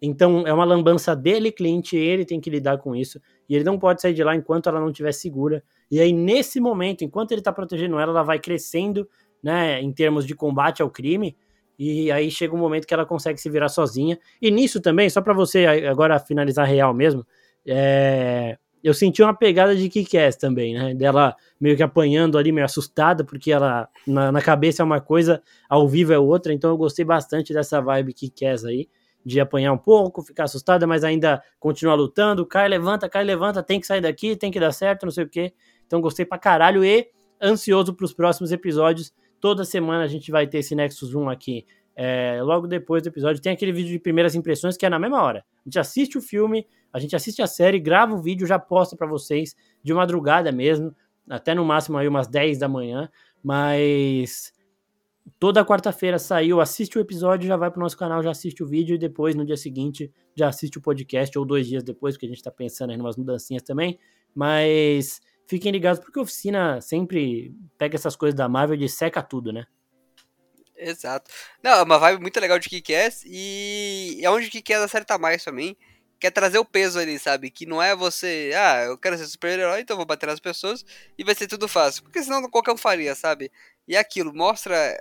[0.00, 3.80] Então é uma lambança dele, Clint, ele tem que lidar com isso, e ele não
[3.80, 5.60] pode sair de lá enquanto ela não estiver segura.
[5.90, 9.08] E aí, nesse momento, enquanto ele tá protegendo ela, ela vai crescendo
[9.42, 11.36] né, em termos de combate ao crime,
[11.82, 14.18] e aí chega um momento que ela consegue se virar sozinha.
[14.38, 17.26] E nisso também, só para você agora finalizar real mesmo,
[17.66, 18.58] é...
[18.84, 20.94] eu senti uma pegada de Kick-Ass também, né?
[20.94, 25.42] Dela meio que apanhando ali, meio assustada, porque ela na, na, cabeça é uma coisa,
[25.70, 28.86] ao vivo é outra, então eu gostei bastante dessa vibe Kick-Ass aí,
[29.24, 33.80] de apanhar um pouco, ficar assustada, mas ainda continuar lutando, cai, levanta, cai, levanta, tem
[33.80, 35.54] que sair daqui, tem que dar certo, não sei o quê.
[35.86, 37.08] Então gostei pra caralho e
[37.40, 41.66] ansioso pros próximos episódios Toda semana a gente vai ter esse Nexus 1 aqui.
[41.96, 45.22] É, logo depois do episódio, tem aquele vídeo de primeiras impressões que é na mesma
[45.22, 45.44] hora.
[45.60, 48.96] A gente assiste o filme, a gente assiste a série, grava o vídeo, já posta
[48.96, 50.94] para vocês de madrugada mesmo,
[51.28, 53.08] até no máximo aí umas 10 da manhã,
[53.42, 54.52] mas
[55.38, 58.94] toda quarta-feira saiu, assiste o episódio, já vai pro nosso canal, já assiste o vídeo
[58.94, 62.28] e depois no dia seguinte já assiste o podcast ou dois dias depois, porque a
[62.28, 63.98] gente tá pensando em umas mudancinhas também,
[64.34, 65.20] mas
[65.50, 69.66] fiquem ligados porque a oficina sempre pega essas coisas da Marvel e seca tudo, né?
[70.76, 71.28] Exato.
[71.60, 75.76] Não, é uma vibe muito legal de Kick-Ass e é onde Kick-Ass acerta mais também.
[76.20, 77.50] Quer trazer o peso ali, sabe?
[77.50, 80.84] Que não é você, ah, eu quero ser super-herói, então vou bater nas pessoas
[81.18, 82.04] e vai ser tudo fácil.
[82.04, 83.50] Porque senão qualquer um faria, sabe?
[83.88, 84.96] E aquilo mostra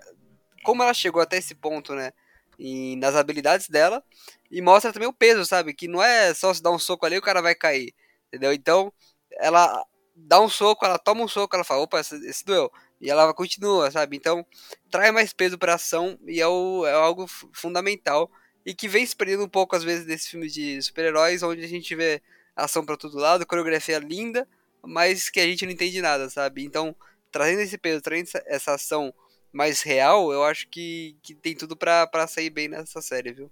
[0.64, 2.12] como ela chegou até esse ponto, né?
[2.58, 4.04] E nas habilidades dela.
[4.50, 5.76] E mostra também o peso, sabe?
[5.76, 7.94] Que não é só se dar um soco ali e o cara vai cair.
[8.28, 8.52] Entendeu?
[8.52, 8.92] Então,
[9.40, 9.86] ela
[10.28, 12.72] dá um soco, ela toma um soco, ela fala, opa, esse, esse doeu.
[13.02, 14.18] E ela continua, sabe?
[14.18, 14.46] Então,
[14.90, 18.30] traz mais peso pra ação e é, o, é algo fundamental.
[18.66, 21.68] E que vem se perdendo um pouco, às vezes, desses filmes de super-heróis, onde a
[21.68, 22.22] gente vê
[22.56, 24.48] ação para todo lado, coreografia linda,
[24.84, 26.64] mas que a gente não entende nada, sabe?
[26.64, 26.96] Então,
[27.32, 29.14] trazendo esse peso, trazendo essa, ação
[29.52, 33.52] mais real, eu acho que, que tem tudo para sair bem nessa série, viu?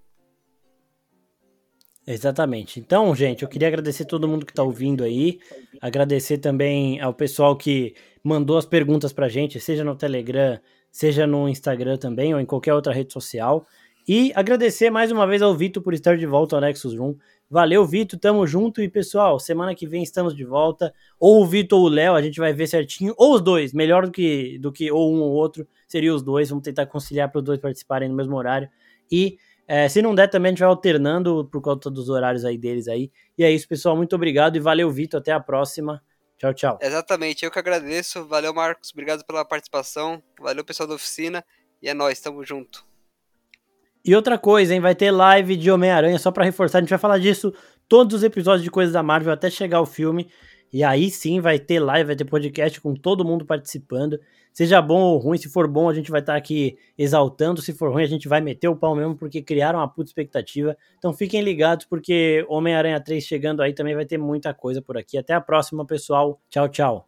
[2.10, 2.80] Exatamente.
[2.80, 5.40] Então, gente, eu queria agradecer todo mundo que está ouvindo aí,
[5.82, 7.94] agradecer também ao pessoal que
[8.24, 10.58] mandou as perguntas pra gente, seja no Telegram,
[10.90, 13.68] seja no Instagram também, ou em qualquer outra rede social.
[14.08, 17.18] E agradecer mais uma vez ao Vitor por estar de volta ao Nexus Room.
[17.50, 18.82] Valeu, Vitor, tamo junto.
[18.82, 20.94] E pessoal, semana que vem estamos de volta.
[21.20, 23.14] Ou o Vitor ou o Léo, a gente vai ver certinho.
[23.18, 26.50] Ou os dois, melhor do que, do que ou um ou outro, seria os dois.
[26.50, 28.70] Vamos tentar conciliar para os dois participarem no mesmo horário.
[29.12, 29.38] E
[29.68, 32.88] é, se não der, também a gente vai alternando por conta dos horários aí deles
[32.88, 33.12] aí.
[33.38, 33.98] E é isso, pessoal.
[33.98, 35.20] Muito obrigado e valeu, Vitor.
[35.20, 36.02] Até a próxima.
[36.38, 36.80] Tchau, tchau.
[36.82, 38.26] Exatamente, eu que agradeço.
[38.26, 38.92] Valeu, Marcos.
[38.92, 40.24] Obrigado pela participação.
[40.40, 41.44] Valeu, pessoal da oficina.
[41.82, 42.86] E é nóis, tamo junto.
[44.06, 44.80] E outra coisa, hein?
[44.80, 46.78] Vai ter live de Homem-Aranha, só para reforçar.
[46.78, 47.54] A gente vai falar disso
[47.90, 50.30] todos os episódios de Coisas da Marvel até chegar o filme.
[50.72, 54.18] E aí sim vai ter live, vai ter podcast com todo mundo participando.
[54.54, 57.62] Seja bom ou ruim, se for bom, a gente vai estar tá aqui exaltando.
[57.62, 60.76] Se for ruim, a gente vai meter o pau mesmo, porque criaram uma puta expectativa.
[60.98, 65.18] Então fiquem ligados, porque Homem-Aranha 3 chegando aí também vai ter muita coisa por aqui.
[65.18, 66.42] Até a próxima, pessoal.
[66.50, 67.06] Tchau, tchau.